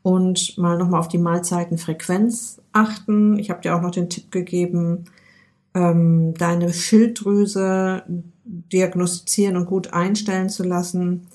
und 0.03 0.57
mal 0.59 0.79
nochmal 0.79 1.01
auf 1.01 1.09
die 1.09 1.19
Mahlzeitenfrequenz 1.19 2.61
achten. 2.73 3.39
Ich 3.39 3.51
habe 3.51 3.61
dir 3.61 3.77
auch 3.77 3.83
noch 3.83 3.91
den 3.91 4.09
Tipp 4.09 4.31
gegeben, 4.31 5.05
ähm, 5.75 6.35
deine 6.35 6.73
Schilddrüse 6.73 8.05
diagnostizieren 8.45 9.57
und 9.57 9.67
gut 9.67 9.93
einstellen 9.93 10.49
zu 10.49 10.63
lassen. 10.65 11.27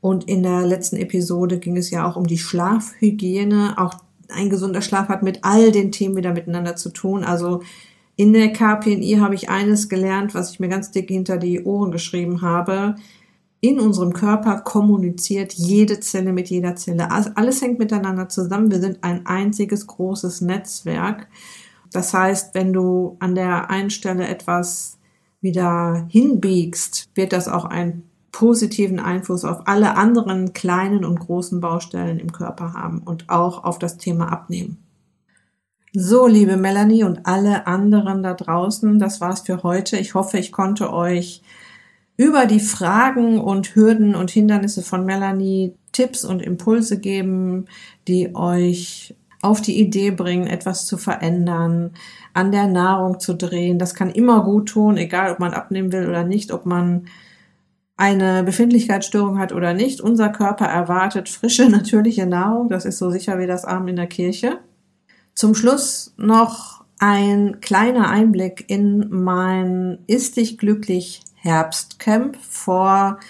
Und 0.00 0.24
in 0.24 0.42
der 0.42 0.66
letzten 0.66 0.96
Episode 0.96 1.58
ging 1.58 1.76
es 1.76 1.90
ja 1.90 2.08
auch 2.08 2.16
um 2.16 2.26
die 2.26 2.38
Schlafhygiene. 2.38 3.74
Auch 3.76 3.94
ein 4.30 4.50
gesunder 4.50 4.82
Schlaf 4.82 5.08
hat 5.08 5.22
mit 5.22 5.40
all 5.42 5.72
den 5.72 5.92
Themen 5.92 6.16
wieder 6.16 6.32
miteinander 6.32 6.76
zu 6.76 6.90
tun. 6.90 7.24
Also 7.24 7.62
In 8.16 8.34
der 8.34 8.52
KPNI 8.52 9.16
habe 9.20 9.34
ich 9.34 9.48
eines 9.48 9.88
gelernt, 9.88 10.34
was 10.34 10.52
ich 10.52 10.60
mir 10.60 10.68
ganz 10.68 10.90
dick 10.90 11.08
hinter 11.08 11.38
die 11.38 11.64
Ohren 11.64 11.90
geschrieben 11.90 12.42
habe. 12.42 12.96
In 13.62 13.80
unserem 13.80 14.12
Körper 14.12 14.60
kommuniziert 14.60 15.54
jede 15.54 16.00
Zelle 16.00 16.34
mit 16.34 16.50
jeder 16.50 16.76
Zelle. 16.76 17.10
Alles 17.10 17.62
hängt 17.62 17.78
miteinander 17.78 18.28
zusammen. 18.28 18.70
Wir 18.70 18.80
sind 18.80 19.02
ein 19.04 19.24
einziges 19.24 19.86
großes 19.86 20.42
Netzwerk. 20.42 21.28
Das 21.92 22.12
heißt, 22.12 22.54
wenn 22.54 22.74
du 22.74 23.16
an 23.20 23.34
der 23.34 23.70
einen 23.70 23.88
Stelle 23.90 24.28
etwas 24.28 24.98
wieder 25.40 26.06
hinbiegst, 26.10 27.08
wird 27.14 27.32
das 27.32 27.48
auch 27.48 27.64
einen 27.64 28.09
positiven 28.32 29.00
Einfluss 29.00 29.44
auf 29.44 29.66
alle 29.66 29.96
anderen 29.96 30.52
kleinen 30.52 31.04
und 31.04 31.20
großen 31.20 31.60
Baustellen 31.60 32.18
im 32.18 32.32
Körper 32.32 32.74
haben 32.74 32.98
und 32.98 33.28
auch 33.28 33.64
auf 33.64 33.78
das 33.78 33.96
Thema 33.96 34.32
Abnehmen. 34.32 34.78
So, 35.92 36.28
liebe 36.28 36.56
Melanie 36.56 37.02
und 37.02 37.26
alle 37.26 37.66
anderen 37.66 38.22
da 38.22 38.34
draußen, 38.34 39.00
das 39.00 39.20
war's 39.20 39.40
für 39.40 39.64
heute. 39.64 39.96
Ich 39.96 40.14
hoffe, 40.14 40.38
ich 40.38 40.52
konnte 40.52 40.92
euch 40.92 41.42
über 42.16 42.46
die 42.46 42.60
Fragen 42.60 43.40
und 43.40 43.74
Hürden 43.74 44.14
und 44.14 44.30
Hindernisse 44.30 44.82
von 44.82 45.04
Melanie 45.04 45.74
Tipps 45.90 46.24
und 46.24 46.42
Impulse 46.42 47.00
geben, 47.00 47.64
die 48.06 48.34
euch 48.36 49.16
auf 49.42 49.60
die 49.60 49.80
Idee 49.80 50.10
bringen, 50.10 50.46
etwas 50.46 50.86
zu 50.86 50.96
verändern, 50.96 51.92
an 52.34 52.52
der 52.52 52.66
Nahrung 52.66 53.18
zu 53.18 53.34
drehen. 53.34 53.78
Das 53.78 53.94
kann 53.94 54.10
immer 54.10 54.44
gut 54.44 54.68
tun, 54.68 54.96
egal 54.96 55.32
ob 55.32 55.40
man 55.40 55.54
abnehmen 55.54 55.92
will 55.92 56.08
oder 56.08 56.24
nicht, 56.24 56.52
ob 56.52 56.66
man 56.66 57.06
eine 58.00 58.42
Befindlichkeitsstörung 58.44 59.38
hat 59.38 59.52
oder 59.52 59.74
nicht. 59.74 60.00
Unser 60.00 60.30
Körper 60.30 60.64
erwartet 60.64 61.28
frische, 61.28 61.68
natürliche 61.68 62.26
Nahrung. 62.26 62.70
Das 62.70 62.86
ist 62.86 62.98
so 62.98 63.10
sicher 63.10 63.38
wie 63.38 63.46
das 63.46 63.66
Arm 63.66 63.86
in 63.88 63.96
der 63.96 64.06
Kirche. 64.06 64.58
Zum 65.34 65.54
Schluss 65.54 66.14
noch 66.16 66.82
ein 66.98 67.60
kleiner 67.60 68.08
Einblick 68.08 68.64
in 68.68 69.06
mein 69.10 69.98
Ist 70.06 70.38
dich 70.38 70.56
glücklich 70.56 71.20
Herbstcamp. 71.34 72.38
Vor 72.40 73.20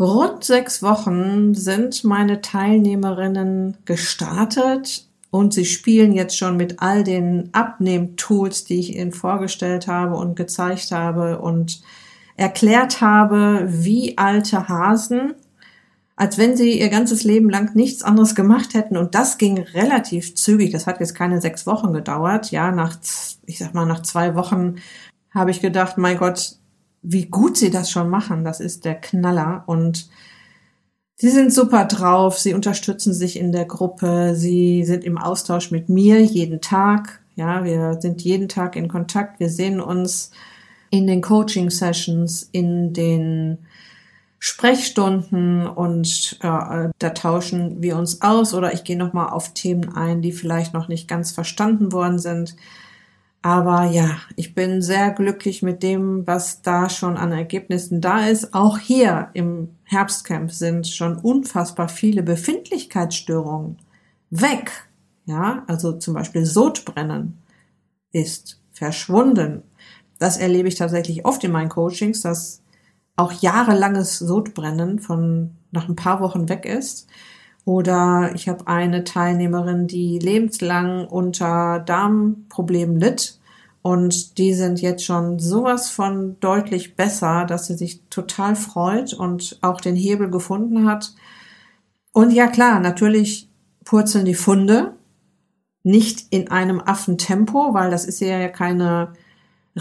rund 0.00 0.42
sechs 0.42 0.82
Wochen 0.82 1.54
sind 1.54 2.02
meine 2.02 2.40
Teilnehmerinnen 2.40 3.76
gestartet 3.84 5.06
und 5.30 5.54
sie 5.54 5.64
spielen 5.64 6.12
jetzt 6.12 6.36
schon 6.36 6.56
mit 6.56 6.82
all 6.82 7.04
den 7.04 7.50
Abnehmtools, 7.52 8.64
die 8.64 8.80
ich 8.80 8.96
ihnen 8.96 9.12
vorgestellt 9.12 9.86
habe 9.86 10.16
und 10.16 10.34
gezeigt 10.34 10.90
habe 10.90 11.38
und 11.38 11.82
erklärt 12.40 13.00
habe, 13.00 13.66
wie 13.68 14.18
alte 14.18 14.68
Hasen 14.68 15.34
als 16.20 16.36
wenn 16.36 16.54
sie 16.54 16.78
ihr 16.78 16.90
ganzes 16.90 17.24
Leben 17.24 17.48
lang 17.48 17.74
nichts 17.74 18.02
anderes 18.02 18.34
gemacht 18.34 18.74
hätten. 18.74 18.98
Und 18.98 19.14
das 19.14 19.38
ging 19.38 19.58
relativ 19.58 20.34
zügig. 20.34 20.70
Das 20.70 20.86
hat 20.86 21.00
jetzt 21.00 21.14
keine 21.14 21.40
sechs 21.40 21.66
Wochen 21.66 21.94
gedauert. 21.94 22.50
Ja, 22.50 22.72
nach, 22.72 22.98
ich 23.46 23.58
sag 23.58 23.72
mal, 23.72 23.86
nach 23.86 24.02
zwei 24.02 24.34
Wochen 24.34 24.76
habe 25.30 25.50
ich 25.50 25.62
gedacht, 25.62 25.96
mein 25.96 26.18
Gott, 26.18 26.56
wie 27.00 27.24
gut 27.24 27.56
sie 27.56 27.70
das 27.70 27.90
schon 27.90 28.10
machen. 28.10 28.44
Das 28.44 28.60
ist 28.60 28.84
der 28.84 28.96
Knaller. 28.96 29.62
Und 29.64 30.10
sie 31.16 31.30
sind 31.30 31.54
super 31.54 31.86
drauf. 31.86 32.38
Sie 32.38 32.52
unterstützen 32.52 33.14
sich 33.14 33.38
in 33.38 33.50
der 33.50 33.64
Gruppe. 33.64 34.34
Sie 34.36 34.84
sind 34.84 35.04
im 35.04 35.16
Austausch 35.16 35.70
mit 35.70 35.88
mir 35.88 36.20
jeden 36.20 36.60
Tag. 36.60 37.22
Ja, 37.34 37.64
wir 37.64 37.96
sind 37.98 38.20
jeden 38.20 38.50
Tag 38.50 38.76
in 38.76 38.88
Kontakt. 38.88 39.40
Wir 39.40 39.48
sehen 39.48 39.80
uns 39.80 40.32
in 40.90 41.06
den 41.06 41.20
Coaching 41.20 41.70
Sessions, 41.70 42.48
in 42.52 42.92
den 42.92 43.58
Sprechstunden 44.38 45.66
und 45.66 46.38
äh, 46.40 46.88
da 46.98 47.10
tauschen 47.10 47.82
wir 47.82 47.96
uns 47.96 48.22
aus 48.22 48.54
oder 48.54 48.72
ich 48.72 48.84
gehe 48.84 48.96
nochmal 48.96 49.28
auf 49.30 49.52
Themen 49.52 49.94
ein, 49.94 50.22
die 50.22 50.32
vielleicht 50.32 50.72
noch 50.72 50.88
nicht 50.88 51.08
ganz 51.08 51.30
verstanden 51.30 51.92
worden 51.92 52.18
sind. 52.18 52.56
Aber 53.42 53.84
ja, 53.84 54.18
ich 54.36 54.54
bin 54.54 54.82
sehr 54.82 55.10
glücklich 55.12 55.62
mit 55.62 55.82
dem, 55.82 56.26
was 56.26 56.62
da 56.62 56.90
schon 56.90 57.16
an 57.16 57.32
Ergebnissen 57.32 58.00
da 58.00 58.26
ist. 58.26 58.54
Auch 58.54 58.78
hier 58.78 59.30
im 59.34 59.76
Herbstcamp 59.84 60.52
sind 60.52 60.86
schon 60.86 61.16
unfassbar 61.16 61.88
viele 61.88 62.22
Befindlichkeitsstörungen 62.22 63.78
weg. 64.30 64.70
Ja, 65.26 65.64
also 65.68 65.92
zum 65.92 66.14
Beispiel 66.14 66.44
Sodbrennen 66.44 67.38
ist 68.12 68.60
verschwunden. 68.72 69.62
Das 70.20 70.36
erlebe 70.36 70.68
ich 70.68 70.74
tatsächlich 70.76 71.24
oft 71.24 71.42
in 71.42 71.50
meinen 71.50 71.70
Coachings, 71.70 72.20
dass 72.20 72.62
auch 73.16 73.32
jahrelanges 73.32 74.18
Sodbrennen 74.18 74.98
von 74.98 75.52
nach 75.72 75.88
ein 75.88 75.96
paar 75.96 76.20
Wochen 76.20 76.48
weg 76.48 76.66
ist. 76.66 77.08
Oder 77.64 78.32
ich 78.34 78.48
habe 78.48 78.66
eine 78.66 79.04
Teilnehmerin, 79.04 79.86
die 79.86 80.18
lebenslang 80.18 81.08
unter 81.08 81.80
Darmproblemen 81.80 83.00
litt. 83.00 83.38
Und 83.82 84.36
die 84.36 84.52
sind 84.52 84.82
jetzt 84.82 85.04
schon 85.04 85.38
sowas 85.38 85.88
von 85.88 86.38
deutlich 86.40 86.96
besser, 86.96 87.46
dass 87.46 87.66
sie 87.66 87.76
sich 87.76 88.02
total 88.10 88.56
freut 88.56 89.14
und 89.14 89.58
auch 89.62 89.80
den 89.80 89.96
Hebel 89.96 90.30
gefunden 90.30 90.86
hat. 90.86 91.14
Und 92.12 92.30
ja 92.30 92.46
klar, 92.46 92.78
natürlich 92.78 93.48
purzeln 93.86 94.26
die 94.26 94.34
Funde. 94.34 94.96
Nicht 95.82 96.26
in 96.28 96.50
einem 96.50 96.78
Affentempo, 96.78 97.72
weil 97.72 97.90
das 97.90 98.04
ist 98.04 98.20
ja 98.20 98.48
keine 98.48 99.14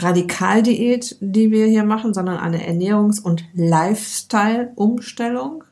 Radikaldiät, 0.03 1.17
die 1.19 1.51
wir 1.51 1.67
hier 1.67 1.83
machen, 1.83 2.13
sondern 2.13 2.37
eine 2.37 2.65
Ernährungs- 2.67 3.21
und 3.21 3.43
Lifestyle-Umstellung. 3.53 5.63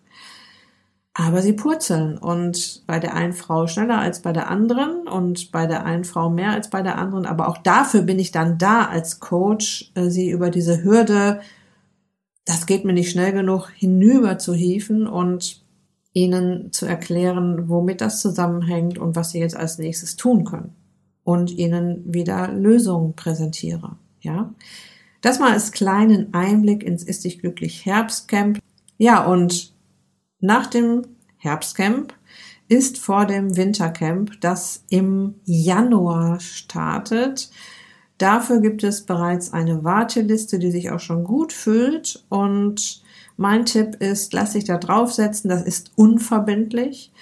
Aber 1.13 1.41
sie 1.41 1.53
purzeln 1.53 2.17
und 2.17 2.83
bei 2.85 2.99
der 2.99 3.15
einen 3.15 3.33
Frau 3.33 3.65
schneller 3.65 3.97
als 3.97 4.21
bei 4.21 4.33
der 4.33 4.51
anderen 4.51 5.07
und 5.07 5.51
bei 5.51 5.65
der 5.65 5.83
einen 5.83 6.03
Frau 6.03 6.29
mehr 6.29 6.51
als 6.51 6.69
bei 6.69 6.83
der 6.83 6.99
anderen. 6.99 7.25
Aber 7.25 7.47
auch 7.47 7.57
dafür 7.57 8.03
bin 8.03 8.19
ich 8.19 8.31
dann 8.31 8.59
da 8.59 8.85
als 8.85 9.19
Coach, 9.19 9.91
äh, 9.95 10.09
sie 10.09 10.29
über 10.29 10.51
diese 10.51 10.83
Hürde, 10.83 11.41
das 12.45 12.65
geht 12.65 12.85
mir 12.85 12.93
nicht 12.93 13.11
schnell 13.11 13.33
genug, 13.33 13.69
hinüber 13.75 14.37
zu 14.37 14.53
hieven 14.53 15.07
und 15.07 15.65
ihnen 16.13 16.71
zu 16.71 16.85
erklären, 16.85 17.67
womit 17.67 17.99
das 17.99 18.21
zusammenhängt 18.21 18.97
und 18.97 19.15
was 19.15 19.31
sie 19.31 19.39
jetzt 19.39 19.57
als 19.57 19.79
nächstes 19.79 20.15
tun 20.15 20.45
können. 20.45 20.75
Und 21.23 21.51
ihnen 21.51 22.03
wieder 22.05 22.53
Lösungen 22.53 23.15
präsentiere. 23.15 23.97
Ja, 24.27 24.53
das 25.21 25.39
mal 25.39 25.53
als 25.53 25.71
kleinen 25.71 26.33
Einblick 26.33 26.83
ins 26.83 27.01
Ist 27.01 27.23
dich 27.23 27.39
glücklich 27.39 27.85
Herbstcamp. 27.85 28.59
Ja, 28.97 29.23
und 29.25 29.73
nach 30.41 30.67
dem 30.67 31.03
Herbstcamp 31.37 32.13
ist 32.67 32.97
vor 32.97 33.25
dem 33.25 33.55
Wintercamp, 33.55 34.41
das 34.41 34.83
im 34.89 35.35
Januar 35.45 36.41
startet. 36.41 37.49
Dafür 38.17 38.59
gibt 38.59 38.83
es 38.83 39.05
bereits 39.05 39.53
eine 39.53 39.85
Warteliste, 39.85 40.59
die 40.59 40.71
sich 40.71 40.91
auch 40.91 40.99
schon 40.99 41.23
gut 41.23 41.53
füllt. 41.53 42.25
Und 42.27 43.01
mein 43.37 43.65
Tipp 43.65 43.95
ist, 44.01 44.33
lass 44.33 44.53
dich 44.53 44.65
da 44.65 44.77
draufsetzen. 44.77 45.49
Das 45.49 45.61
ist 45.61 45.91
unverbindlich. 45.95 47.13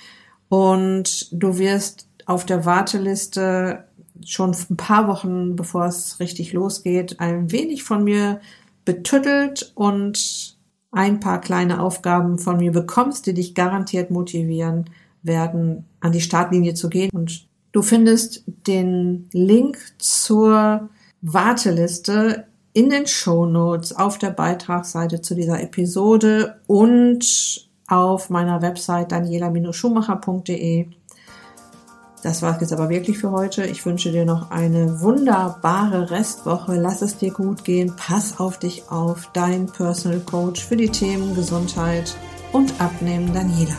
Und 0.49 1.27
du 1.31 1.59
wirst 1.59 2.07
auf 2.25 2.47
der 2.47 2.65
Warteliste 2.65 3.84
schon 4.25 4.55
ein 4.69 4.77
paar 4.77 5.07
Wochen, 5.07 5.55
bevor 5.55 5.85
es 5.85 6.19
richtig 6.19 6.53
losgeht, 6.53 7.19
ein 7.19 7.51
wenig 7.51 7.83
von 7.83 8.03
mir 8.03 8.39
betüttelt 8.85 9.71
und 9.75 10.55
ein 10.91 11.19
paar 11.19 11.41
kleine 11.41 11.81
Aufgaben 11.81 12.39
von 12.39 12.57
mir 12.57 12.71
bekommst, 12.71 13.25
die 13.25 13.33
dich 13.33 13.55
garantiert 13.55 14.11
motivieren 14.11 14.85
werden, 15.23 15.85
an 15.99 16.11
die 16.11 16.21
Startlinie 16.21 16.73
zu 16.73 16.89
gehen. 16.89 17.09
Und 17.13 17.47
du 17.71 17.81
findest 17.81 18.43
den 18.67 19.27
Link 19.33 19.77
zur 19.97 20.89
Warteliste 21.21 22.45
in 22.73 22.89
den 22.89 23.07
Show 23.07 23.45
Notes 23.45 23.95
auf 23.95 24.17
der 24.17 24.31
Beitragsseite 24.31 25.21
zu 25.21 25.35
dieser 25.35 25.61
Episode 25.61 26.59
und 26.67 27.67
auf 27.87 28.29
meiner 28.29 28.61
Website 28.61 29.11
daniela-schumacher.de. 29.11 30.87
Das 32.25 32.41
war 32.41 32.55
es 32.55 32.61
jetzt 32.61 32.73
aber 32.73 32.89
wirklich 32.89 33.19
für 33.19 33.29
heute. 33.29 33.67
Ich 33.67 33.85
wünsche 33.85 34.11
dir 34.11 34.25
noch 34.25 34.49
eine 34.49 34.99
wunderbare 34.99 36.09
Restwoche. 36.09 36.73
Lass 36.73 37.03
es 37.03 37.17
dir 37.17 37.31
gut 37.31 37.63
gehen. 37.63 37.93
Pass 37.95 38.39
auf 38.39 38.57
dich 38.57 38.89
auf. 38.89 39.29
Dein 39.33 39.67
Personal 39.67 40.21
Coach 40.21 40.65
für 40.65 40.75
die 40.75 40.89
Themen 40.89 41.35
Gesundheit 41.35 42.17
und 42.51 42.81
Abnehmen, 42.81 43.31
Daniela. 43.31 43.77